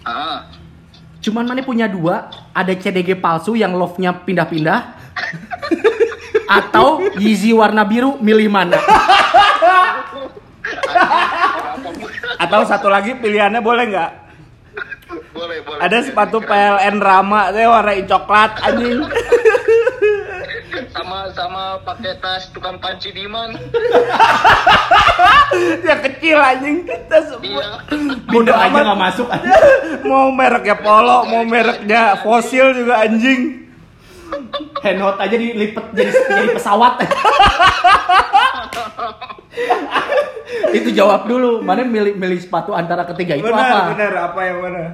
Ah, 0.00 0.46
Cuman 1.20 1.44
Mane 1.44 1.60
punya 1.60 1.84
dua, 1.84 2.28
ada 2.50 2.72
CDG 2.72 3.12
palsu 3.12 3.52
yang 3.52 3.74
love-nya 3.74 4.24
pindah-pindah. 4.24 4.99
Atau 6.50 6.98
Yeezy 7.14 7.54
warna 7.54 7.86
biru 7.86 8.18
milih 8.18 8.50
mana? 8.50 8.82
Atau 12.42 12.66
satu 12.66 12.90
lagi 12.90 13.14
pilihannya 13.14 13.62
boleh 13.62 13.84
nggak? 13.86 14.10
boleh. 15.30 15.82
ada 15.82 15.98
sepatu. 16.02 16.38
PLN 16.42 16.98
Rama 16.98 17.50
teh 17.54 17.66
warna 17.66 17.92
coklat 18.06 18.50
anjing. 18.66 18.98
sama 20.90 21.26
sama 21.34 21.78
pakai 21.82 22.18
tas 22.18 22.50
tukang 22.50 22.78
panci 22.78 23.10
diman. 23.14 23.54
yang 25.86 26.00
kecil 26.02 26.38
anjing. 26.38 26.86
Tas 27.06 27.30
Iya. 27.42 27.68
Bodoh 28.30 28.54
aja 28.54 28.78
nggak 28.82 28.98
masuk 28.98 29.26
aja. 29.30 29.50
mau 30.06 30.30
mereknya 30.34 30.76
Polo, 30.78 31.26
mau 31.26 31.42
mereknya 31.46 32.18
Fossil 32.22 32.74
juga 32.74 33.06
anjing. 33.06 33.69
Handheld 34.80 35.18
aja 35.20 35.36
dilipet 35.36 35.86
jadi 35.92 36.10
jadi 36.12 36.48
pesawat. 36.56 37.04
itu 40.78 40.88
jawab 40.94 41.28
dulu. 41.28 41.60
Mana 41.60 41.84
milih 41.84 42.16
milih 42.16 42.38
sepatu 42.40 42.72
antara 42.72 43.04
ketiga 43.12 43.36
itu 43.36 43.44
benar, 43.44 43.68
apa? 43.68 43.78
benar 43.94 44.12
apa 44.32 44.40
yang 44.40 44.58
mana? 44.64 44.84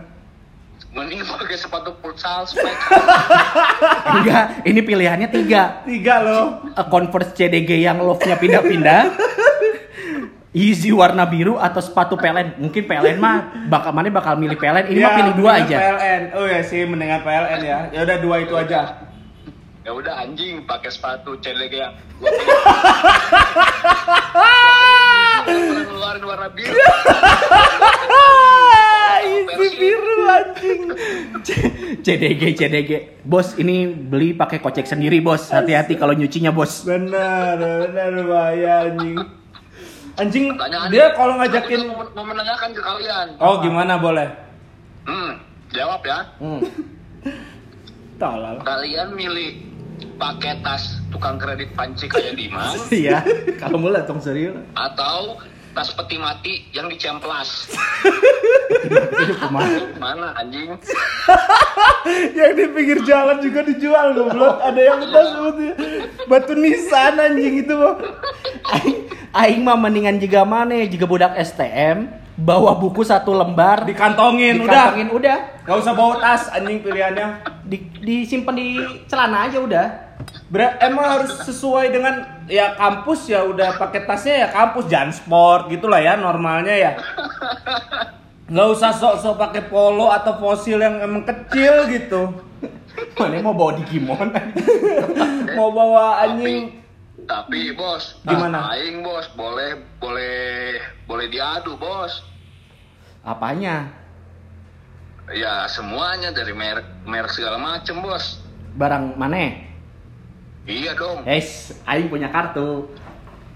Mending 0.96 1.20
pakai 1.28 1.56
sepatu 1.60 1.92
futsal 2.00 2.48
spek. 2.48 2.66
Enggak, 4.16 4.44
ini 4.64 4.80
pilihannya 4.80 5.28
tiga. 5.28 5.84
Tiga 5.84 6.24
loh. 6.24 6.64
A 6.72 6.88
Converse 6.88 7.36
CDG 7.36 7.84
yang 7.84 8.00
love-nya 8.00 8.40
pindah-pindah. 8.40 9.12
Easy 10.56 10.88
warna 10.88 11.28
biru 11.28 11.60
atau 11.60 11.84
sepatu 11.84 12.16
PLN. 12.16 12.56
Mungkin 12.56 12.88
PLN 12.88 13.20
mah 13.20 13.68
bakal 13.68 13.92
mana 13.92 14.08
bakal 14.08 14.40
milih 14.40 14.56
PLN. 14.56 14.88
Ini 14.88 15.04
mah 15.04 15.12
Ya, 15.12 15.18
pilih 15.20 15.34
dua 15.36 15.50
aja. 15.60 15.76
PLN. 15.76 16.22
Oh 16.32 16.46
ya 16.48 16.60
sih 16.64 16.80
mendingan 16.88 17.20
PLN 17.20 17.60
ya. 17.60 17.78
Ya 17.92 18.00
udah 18.00 18.16
dua 18.24 18.36
itu 18.40 18.54
aja. 18.56 19.04
Ya 19.86 19.94
udah 19.94 20.18
anjing 20.18 20.66
pakai 20.66 20.90
sepatu 20.90 21.38
CLG 21.38 21.78
yang 21.78 21.94
gua 22.18 22.26
ngeluarin 25.86 26.24
warna 26.26 26.48
biru. 26.50 26.74
Isi 29.46 29.66
biru 29.78 30.16
anjing. 30.26 30.80
C- 31.46 31.70
CDG 32.02 32.42
CDG. 32.58 32.90
Bos, 33.22 33.54
ini 33.62 33.86
beli 33.86 34.34
pakai 34.34 34.58
kocek 34.58 34.90
sendiri, 34.90 35.22
Bos. 35.22 35.54
Hati-hati 35.54 35.94
kalau 35.94 36.18
nyucinya, 36.18 36.50
Bos. 36.50 36.82
Benar, 36.82 37.54
benar 37.54 38.26
bahaya 38.26 38.90
anjing. 38.90 39.22
Anjing 40.18 40.50
Pertanyaan 40.50 40.90
dia 40.90 41.14
kalau 41.14 41.38
ngajakin 41.38 41.80
mau, 41.86 42.02
mau 42.10 42.24
menanyakan 42.26 42.74
ke 42.74 42.82
kalian. 42.82 43.26
Oh, 43.38 43.62
gimana 43.62 44.02
boleh? 44.02 44.34
Hmm, 45.06 45.38
jawab 45.70 46.02
ya. 46.02 46.26
Hmm. 46.42 46.58
Tolol. 48.16 48.56
Kalian 48.64 49.12
milih 49.12 49.75
pakai 50.16 50.60
tas 50.60 51.00
tukang 51.08 51.36
kredit 51.36 51.72
panci 51.72 52.06
kayak 52.06 52.34
Dimas 52.34 52.76
Iya, 52.92 53.20
kalau 53.56 53.76
mau 53.76 53.88
langsung 53.88 54.18
serius. 54.18 54.56
atau 54.72 55.36
tas 55.72 55.92
peti 55.92 56.16
mati 56.16 56.64
yang 56.72 56.88
dicemplas? 56.88 57.68
Mana 60.00 60.32
anjing? 60.34 60.72
yang 62.38 62.52
di 62.56 62.64
pinggir 62.72 63.04
jalan 63.04 63.44
juga 63.44 63.60
dijual 63.60 64.16
goblok. 64.16 64.56
Ada 64.62 64.80
yang 64.80 65.00
tas 65.04 65.26
sebutnya 65.32 65.72
batu 66.26 66.56
nisan 66.56 67.20
anjing 67.20 67.60
itu 67.60 67.74
mah. 67.76 67.94
Aing, 68.72 68.98
aing 69.32 69.60
mah 69.62 69.76
mendingan 69.76 70.16
juga 70.16 70.48
mana? 70.48 70.80
Juga 70.88 71.04
budak 71.04 71.32
STM, 71.36 72.08
bawa 72.36 72.76
buku 72.76 73.00
satu 73.00 73.32
lembar, 73.32 73.88
Dikantongin, 73.88 74.60
dikantongin, 74.60 75.08
udah. 75.08 75.16
udah. 75.16 75.38
Gak 75.64 75.76
usah 75.80 75.92
bawa 75.96 76.14
tas 76.20 76.52
anjing 76.52 76.84
pilihannya. 76.84 77.26
Di, 77.64 77.78
disimpan 78.04 78.54
di 78.54 78.68
celana 79.08 79.48
aja 79.48 79.58
udah. 79.58 79.86
Ber 80.46 80.78
emang 80.78 81.06
harus 81.06 81.42
sesuai 81.42 81.90
dengan 81.90 82.46
ya 82.46 82.78
kampus 82.78 83.26
ya 83.26 83.42
udah 83.42 83.74
pakai 83.82 84.06
tasnya 84.06 84.46
ya 84.46 84.48
kampus 84.54 84.86
jangan 84.86 85.10
sport 85.10 85.66
gitulah 85.74 85.98
ya 85.98 86.14
normalnya 86.14 86.76
ya. 86.76 86.92
Nggak 88.46 88.68
usah 88.78 88.94
sok-sok 88.94 89.34
pakai 89.42 89.66
polo 89.66 90.06
atau 90.14 90.38
fosil 90.38 90.78
yang 90.78 91.02
emang 91.02 91.26
kecil 91.26 91.90
gitu. 91.90 92.30
Mana 93.18 93.42
mau 93.42 93.52
bawa 93.52 93.74
Digimon? 93.82 94.30
Mau 95.58 95.74
bawa 95.74 96.22
anjing 96.22 96.85
Tapi 97.26 97.74
bos, 97.74 98.22
Gimana? 98.22 98.70
Aing 98.70 99.02
bos, 99.02 99.26
boleh 99.34 99.98
boleh 99.98 100.78
boleh 101.10 101.26
diadu 101.26 101.74
bos. 101.74 102.22
Apanya? 103.26 103.90
Ya 105.34 105.66
semuanya 105.66 106.30
dari 106.30 106.54
merek 106.54 106.86
merek 107.02 107.34
segala 107.34 107.58
macem 107.58 107.98
bos. 107.98 108.38
Barang 108.78 109.18
mana? 109.18 109.66
Iya 110.66 110.94
dong. 110.94 111.26
Guys, 111.26 111.74
aing 111.82 112.06
punya 112.06 112.30
kartu. 112.30 112.94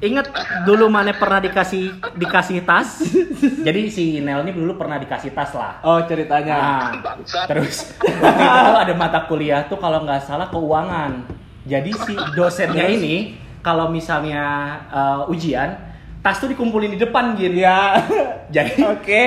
Ingat 0.03 0.33
dulu 0.69 0.91
mana 0.91 1.15
pernah 1.15 1.39
dikasih 1.39 1.95
dikasih 2.19 2.67
tas? 2.67 3.07
Jadi 3.67 3.81
si 3.87 4.19
Nel 4.19 4.43
ini 4.49 4.51
dulu 4.51 4.75
pernah 4.75 4.99
dikasih 4.99 5.31
tas 5.31 5.55
lah. 5.55 5.79
Oh 5.87 6.03
ceritanya. 6.11 6.91
Nah, 6.91 7.47
terus 7.47 7.95
waktu 8.19 8.43
itu 8.43 8.79
ada 8.83 8.95
mata 8.99 9.21
kuliah 9.31 9.63
tuh 9.71 9.79
kalau 9.79 10.03
nggak 10.03 10.27
salah 10.27 10.51
keuangan. 10.51 11.23
Jadi 11.69 11.93
si 12.03 12.15
dosennya 12.35 12.89
ini 12.91 13.37
kalau 13.61 13.93
misalnya 13.93 14.77
uh, 14.89 15.31
ujian 15.31 15.77
tas 16.21 16.37
tuh 16.37 16.53
dikumpulin 16.53 16.93
di 16.97 17.01
depan 17.01 17.33
gitu 17.37 17.65
ya. 17.65 17.97
Jadi 18.55 18.83
Oke. 18.85 19.23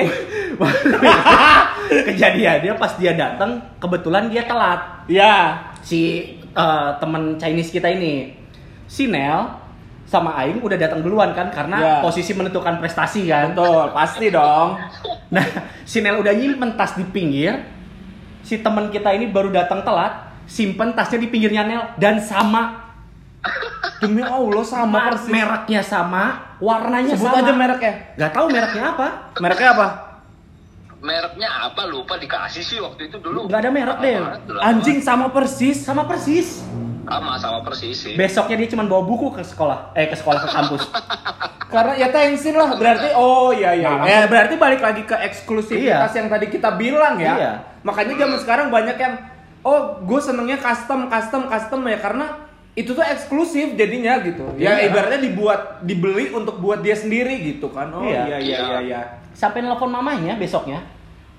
kejadiannya 2.10 2.72
pas 2.78 2.94
dia 2.94 3.12
datang 3.18 3.58
kebetulan 3.82 4.30
dia 4.30 4.46
telat. 4.46 5.04
Ya. 5.10 5.34
Si 5.82 6.34
uh, 6.54 6.94
temen 7.02 7.34
Chinese 7.36 7.74
kita 7.74 7.90
ini 7.90 8.38
si 8.86 9.10
Nel 9.10 9.64
sama 10.04 10.36
Aing 10.38 10.60
udah 10.62 10.78
datang 10.78 11.00
duluan 11.02 11.34
kan 11.34 11.50
karena 11.50 11.76
Ya. 11.80 11.94
posisi 11.98 12.30
menentukan 12.36 12.78
prestasi 12.78 13.26
kan. 13.26 13.56
Betul, 13.56 13.90
pasti 13.90 14.26
dong. 14.30 14.78
Nah, 15.34 15.46
si 15.82 15.98
Nel 15.98 16.20
udah 16.22 16.30
nyimpen 16.30 16.78
tas 16.78 16.94
di 16.94 17.02
pinggir. 17.02 17.58
Si 18.44 18.60
teman 18.60 18.92
kita 18.92 19.10
ini 19.16 19.32
baru 19.32 19.48
datang 19.48 19.80
telat, 19.82 20.30
simpen 20.44 20.92
tasnya 20.92 21.18
di 21.18 21.28
pinggirnya 21.32 21.64
Nel 21.64 21.82
dan 21.96 22.20
sama. 22.20 22.84
Demi 23.96 24.20
Allah 24.20 24.64
sama 24.64 24.90
Mer- 24.90 25.06
persis. 25.12 25.30
Mereknya 25.30 25.80
sama, 25.80 26.24
warnanya 26.58 27.14
Sebut 27.14 27.28
sama. 27.28 27.40
aja 27.40 27.52
mereknya. 27.52 27.92
Gak 28.16 28.30
tahu 28.32 28.46
mereknya 28.48 28.84
apa. 28.90 29.06
Mereknya 29.36 29.68
apa? 29.70 29.86
Mereknya 30.98 31.48
apa 31.68 31.82
lupa 31.84 32.16
dikasih 32.16 32.64
sih 32.64 32.78
waktu 32.80 33.06
itu 33.06 33.16
dulu. 33.18 33.44
Gak 33.46 33.60
ada 33.60 33.70
merek 33.70 33.98
deh. 34.00 34.16
Anjing 34.58 34.98
sama 34.98 35.28
persis. 35.28 35.76
Sama 35.78 36.04
persis. 36.04 36.64
sama 37.04 37.36
sama 37.36 37.60
persis 37.60 37.92
sih. 38.00 38.16
Besoknya 38.16 38.56
dia 38.56 38.64
cuma 38.66 38.80
bawa 38.82 39.04
buku 39.04 39.28
ke 39.30 39.44
sekolah, 39.44 39.92
eh 39.92 40.08
ke 40.08 40.16
sekolah 40.16 40.40
ke 40.40 40.48
kampus. 40.48 40.88
Karena 41.74 41.92
ya 41.94 42.08
tensin 42.08 42.56
lah 42.56 42.72
berarti 42.72 43.12
oh 43.12 43.52
iya 43.52 43.76
iya. 43.76 43.92
Nah, 43.92 44.08
ya 44.08 44.18
berarti 44.24 44.56
balik 44.56 44.80
lagi 44.80 45.04
ke 45.04 45.12
eksklusivitas 45.12 45.84
Iya. 46.08 46.16
yang 46.16 46.32
tadi 46.32 46.48
kita 46.48 46.72
bilang 46.72 47.20
ya. 47.20 47.34
Iya. 47.36 47.52
Makanya 47.84 48.16
zaman 48.16 48.38
sekarang 48.40 48.66
banyak 48.72 48.96
yang 48.96 49.20
oh 49.60 50.00
gue 50.00 50.16
senengnya 50.16 50.56
custom 50.56 51.12
custom 51.12 51.44
custom 51.44 51.84
ya 51.84 52.00
karena 52.00 52.43
itu 52.74 52.90
tuh 52.90 53.02
eksklusif 53.02 53.78
jadinya 53.78 54.18
gitu. 54.18 54.42
Ya 54.58 54.74
Iya. 54.74 54.90
ibaratnya 54.90 55.22
dibuat 55.22 55.60
dibeli 55.80 56.34
untuk 56.34 56.58
buat 56.58 56.82
dia 56.82 56.98
sendiri 56.98 57.38
gitu 57.44 57.70
kan. 57.70 57.86
Oh 57.94 58.02
Iya. 58.02 58.26
iya 58.26 58.38
iya 58.38 58.58
iya 58.58 58.78
Iya. 58.82 59.00
Sampai 59.30 59.62
nelpon 59.62 59.90
mamanya 59.90 60.34
besoknya, 60.34 60.82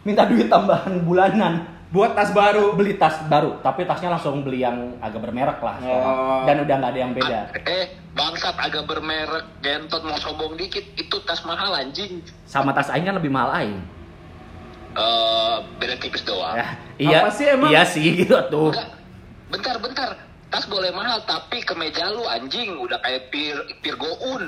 minta 0.02 0.24
duit 0.24 0.48
tambahan 0.48 1.04
bulanan. 1.04 1.68
Buat 1.86 2.12
tas 2.12 2.32
baru. 2.32 2.76
Beli 2.76 3.00
tas 3.00 3.24
baru, 3.26 3.62
tapi 3.62 3.88
tasnya 3.88 4.12
langsung 4.12 4.44
beli 4.44 4.60
yang 4.60 5.00
agak 5.00 5.22
bermerek 5.22 5.64
lah. 5.64 5.80
Oh. 5.80 6.44
Dan 6.44 6.66
udah 6.66 6.76
nggak 6.76 6.92
ada 6.92 7.00
yang 7.00 7.14
beda. 7.14 7.40
Eh, 7.62 7.86
bangsat 8.12 8.56
agak 8.58 8.84
bermerek, 8.84 9.46
gentot 9.62 10.04
mau 10.04 10.18
sombong 10.18 10.60
dikit, 10.60 10.84
itu 10.94 11.16
tas 11.24 11.46
mahal 11.46 11.72
anjing. 11.72 12.20
Sama 12.44 12.76
tas 12.76 12.92
Aing 12.92 13.06
kan 13.06 13.16
lebih 13.16 13.32
mahal 13.32 13.54
Aing. 13.54 13.80
Eh, 14.96 15.56
beda 15.78 15.96
tipis 16.00 16.24
doang. 16.24 16.56
Ya, 16.56 16.68
iya, 16.96 17.18
Apa 17.22 17.32
sih 17.32 17.46
emang? 17.48 17.70
Iya 17.70 17.84
sih 17.84 18.08
gitu 18.18 18.36
tuh. 18.48 18.72
Enggak, 18.72 18.88
bentar, 19.52 19.76
bentar. 19.80 20.10
Tas 20.56 20.72
boleh 20.72 20.88
mahal, 20.96 21.20
tapi 21.28 21.60
kemeja 21.68 22.16
lu 22.16 22.24
anjing 22.32 22.80
udah 22.80 22.96
kayak 23.04 23.28
pir 23.28 23.60
pir 23.84 23.92
goun. 24.00 24.48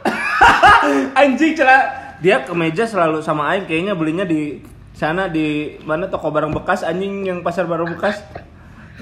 Anjing 1.20 1.52
celah. 1.52 2.16
Dia 2.24 2.48
kemeja 2.48 2.88
selalu 2.88 3.20
sama 3.20 3.52
Aing 3.52 3.68
kayaknya 3.68 3.92
belinya 3.92 4.24
di 4.24 4.64
sana 4.96 5.28
di 5.28 5.76
mana 5.84 6.08
toko 6.08 6.32
barang 6.32 6.48
bekas 6.56 6.80
anjing 6.80 7.28
yang 7.28 7.44
pasar 7.44 7.68
barang 7.68 7.92
bekas 7.92 8.24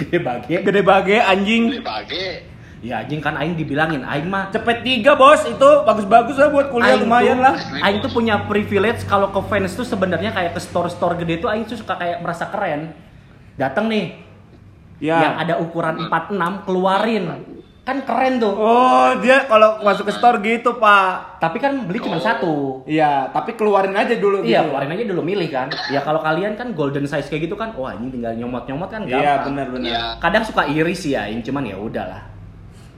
Gede 0.02 0.18
bagi. 0.18 0.58
gede 0.66 0.82
bage 0.82 1.14
anjing 1.22 1.70
Beli 1.70 1.86
bage. 1.86 2.26
Ya 2.82 3.06
anjing 3.06 3.22
kan 3.22 3.38
Aing 3.38 3.54
dibilangin 3.54 4.02
Aing 4.02 4.26
mah 4.26 4.50
cepet 4.50 4.82
tiga 4.82 5.14
bos 5.14 5.46
itu 5.46 5.70
bagus-bagus 5.86 6.42
lah 6.42 6.50
buat 6.50 6.74
kuliah 6.74 6.98
Aing 6.98 7.06
lumayan 7.06 7.38
tuh, 7.38 7.44
lah 7.46 7.54
Aing 7.86 8.02
tuh 8.02 8.10
punya 8.10 8.34
privilege 8.50 9.06
kalau 9.06 9.30
ke 9.30 9.40
fans 9.46 9.78
tuh 9.78 9.86
sebenarnya 9.86 10.34
kayak 10.34 10.58
ke 10.58 10.60
store-store 10.60 11.22
gede 11.22 11.38
tuh 11.38 11.54
Aing 11.54 11.70
tuh 11.70 11.78
suka 11.78 11.94
kayak 11.94 12.18
merasa 12.18 12.50
keren. 12.50 12.90
Datang 13.54 13.86
nih 13.86 14.25
ya 14.98 15.16
yang 15.20 15.34
ada 15.38 15.54
ukuran 15.58 16.06
46 16.06 16.64
keluarin. 16.64 17.24
Kan 17.86 18.02
keren 18.02 18.42
tuh. 18.42 18.50
oh 18.50 19.14
dia 19.22 19.46
kalau 19.46 19.78
masuk 19.78 20.10
ke 20.10 20.12
store 20.12 20.42
gitu 20.42 20.74
pak 20.74 21.38
Tapi 21.38 21.62
kan 21.62 21.86
beli 21.86 22.02
cuma 22.02 22.18
satu. 22.18 22.82
iya 22.82 23.30
tapi 23.30 23.54
keluarin 23.54 23.94
aja 23.94 24.18
dulu 24.18 24.42
Iya, 24.42 24.66
gitu. 24.66 24.74
keluarin 24.74 24.90
aja 24.90 25.04
dulu 25.06 25.22
milih 25.22 25.48
kan. 25.48 25.70
Ya 25.86 26.02
kalau 26.02 26.18
kalian 26.18 26.58
kan 26.58 26.74
golden 26.74 27.06
size 27.06 27.30
kayak 27.30 27.46
gitu 27.46 27.54
kan, 27.54 27.70
wah 27.72 27.94
ini 27.94 28.10
tinggal 28.10 28.34
nyomot-nyomot 28.34 28.90
kan 28.90 29.06
gampang. 29.06 29.22
iya 29.22 29.32
benar 29.38 29.66
benar 29.70 29.86
Ya, 29.86 30.02
Kadang 30.18 30.42
suka 30.42 30.66
iri 30.66 30.92
sih 30.92 31.14
ya, 31.14 31.30
Aing, 31.30 31.40
cuman 31.40 31.62
ya 31.62 31.78
udahlah. 31.78 32.26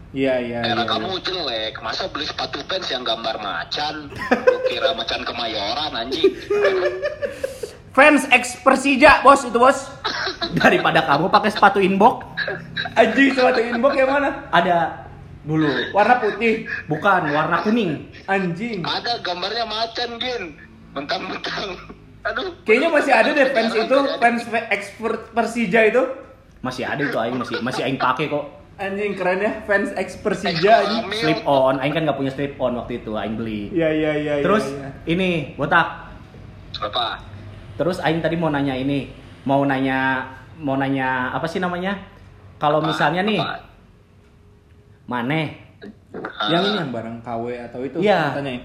iya 0.09 0.41
iya 0.41 0.65
iya, 0.65 0.73
era 0.73 0.81
iya. 0.81 0.89
kamu 0.89 1.21
jelek. 1.21 1.75
Masa 1.79 2.09
beli 2.09 2.25
sepatu 2.25 2.57
fans 2.65 2.89
yang 2.89 3.05
gambar 3.05 3.37
macan? 3.39 4.09
Lu 4.41 4.57
kira 4.65 4.97
macan 4.97 5.21
kemayoran 5.21 5.93
anjing. 5.93 6.33
fans 7.93 8.25
ex 8.31 8.57
Persija, 8.57 9.21
Bos, 9.21 9.45
itu, 9.45 9.59
Bos. 9.59 9.85
Daripada 10.39 11.03
kamu 11.03 11.27
pakai 11.35 11.51
sepatu 11.51 11.83
inbox, 11.83 12.23
Anjing 12.95 13.35
sepatu 13.35 13.59
inbox 13.59 13.93
yang 13.99 14.11
mana? 14.11 14.47
ada 14.55 15.09
dulu. 15.49 15.69
Warna 15.97 16.21
putih. 16.21 16.69
Bukan, 16.87 17.33
warna 17.33 17.65
kuning. 17.65 18.07
Anjing. 18.29 18.85
Ada 18.85 19.19
gambarnya 19.25 19.65
macan, 19.65 20.21
Gin. 20.21 20.43
Mentang-mentang. 20.93 21.75
Aduh. 22.29 22.53
Kayaknya 22.69 22.89
masih 22.93 23.13
ada 23.15 23.31
deh 23.33 23.49
fans 23.57 23.73
itu, 23.73 23.99
fans 24.21 24.43
ex 24.69 24.83
Persija 25.33 25.81
itu. 25.89 26.03
Masih 26.61 26.85
ada 26.85 27.01
itu 27.01 27.15
aing 27.15 27.39
masih 27.39 27.57
masih 27.63 27.83
aing 27.87 27.97
pakai 27.97 28.27
kok. 28.29 28.45
Anjing 28.79 29.19
keren 29.19 29.43
ya, 29.43 29.53
fans 29.65 29.91
ex 29.97 30.19
Persija 30.21 30.73
anjing. 30.85 31.03
Hamil. 31.09 31.19
Slip 31.23 31.41
on, 31.47 31.75
aing 31.81 31.95
kan 31.95 32.03
nggak 32.05 32.19
punya 32.19 32.33
slip 32.35 32.55
on 32.61 32.77
waktu 32.77 33.01
itu, 33.01 33.15
aing 33.15 33.35
beli. 33.39 33.73
Iya 33.73 33.89
iya 33.95 34.13
iya. 34.19 34.33
Terus 34.45 34.67
iya, 34.69 34.91
iya. 34.91 34.91
ini 35.09 35.29
botak. 35.57 36.13
Apa? 36.79 37.23
Terus 37.79 38.03
aing 38.03 38.21
tadi 38.21 38.35
mau 38.35 38.51
nanya 38.51 38.75
ini, 38.75 39.09
mau 39.45 39.63
nanya 39.63 40.27
mau 40.59 40.75
nanya 40.75 41.31
apa 41.31 41.47
sih 41.47 41.63
namanya? 41.63 41.95
Kalau 42.59 42.83
misalnya 42.83 43.23
nih, 43.23 43.39
Apa? 43.39 43.63
Maneh, 45.07 45.57
yang 46.51 46.63
ini 46.67 46.77
yang 46.83 46.91
barang 46.91 47.23
KW 47.23 47.45
atau 47.71 47.81
itu 47.87 47.97
Iya. 48.03 48.35
katanya. 48.35 48.61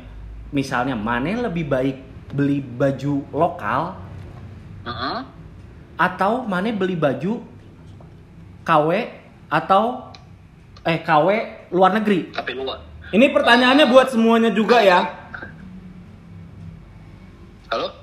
misalnya 0.53 0.93
Maneh 0.97 1.37
lebih 1.37 1.65
baik 1.69 1.97
beli 2.33 2.61
baju 2.61 3.25
lokal 3.29 3.97
Heeh. 4.85 5.17
atau 5.97 6.45
Maneh 6.45 6.73
beli 6.73 6.97
baju 6.97 7.41
KW 8.65 8.89
atau 9.49 10.09
eh 10.83 10.97
KW 10.99 11.27
luar 11.69 11.93
negeri? 11.93 12.33
Tapi 12.33 12.53
lu 12.57 12.65
Ini 13.13 13.29
pertanyaannya 13.29 13.85
buat 13.93 14.09
semuanya 14.09 14.49
juga 14.49 14.81
ya. 14.81 15.05
Halo? 17.69 18.02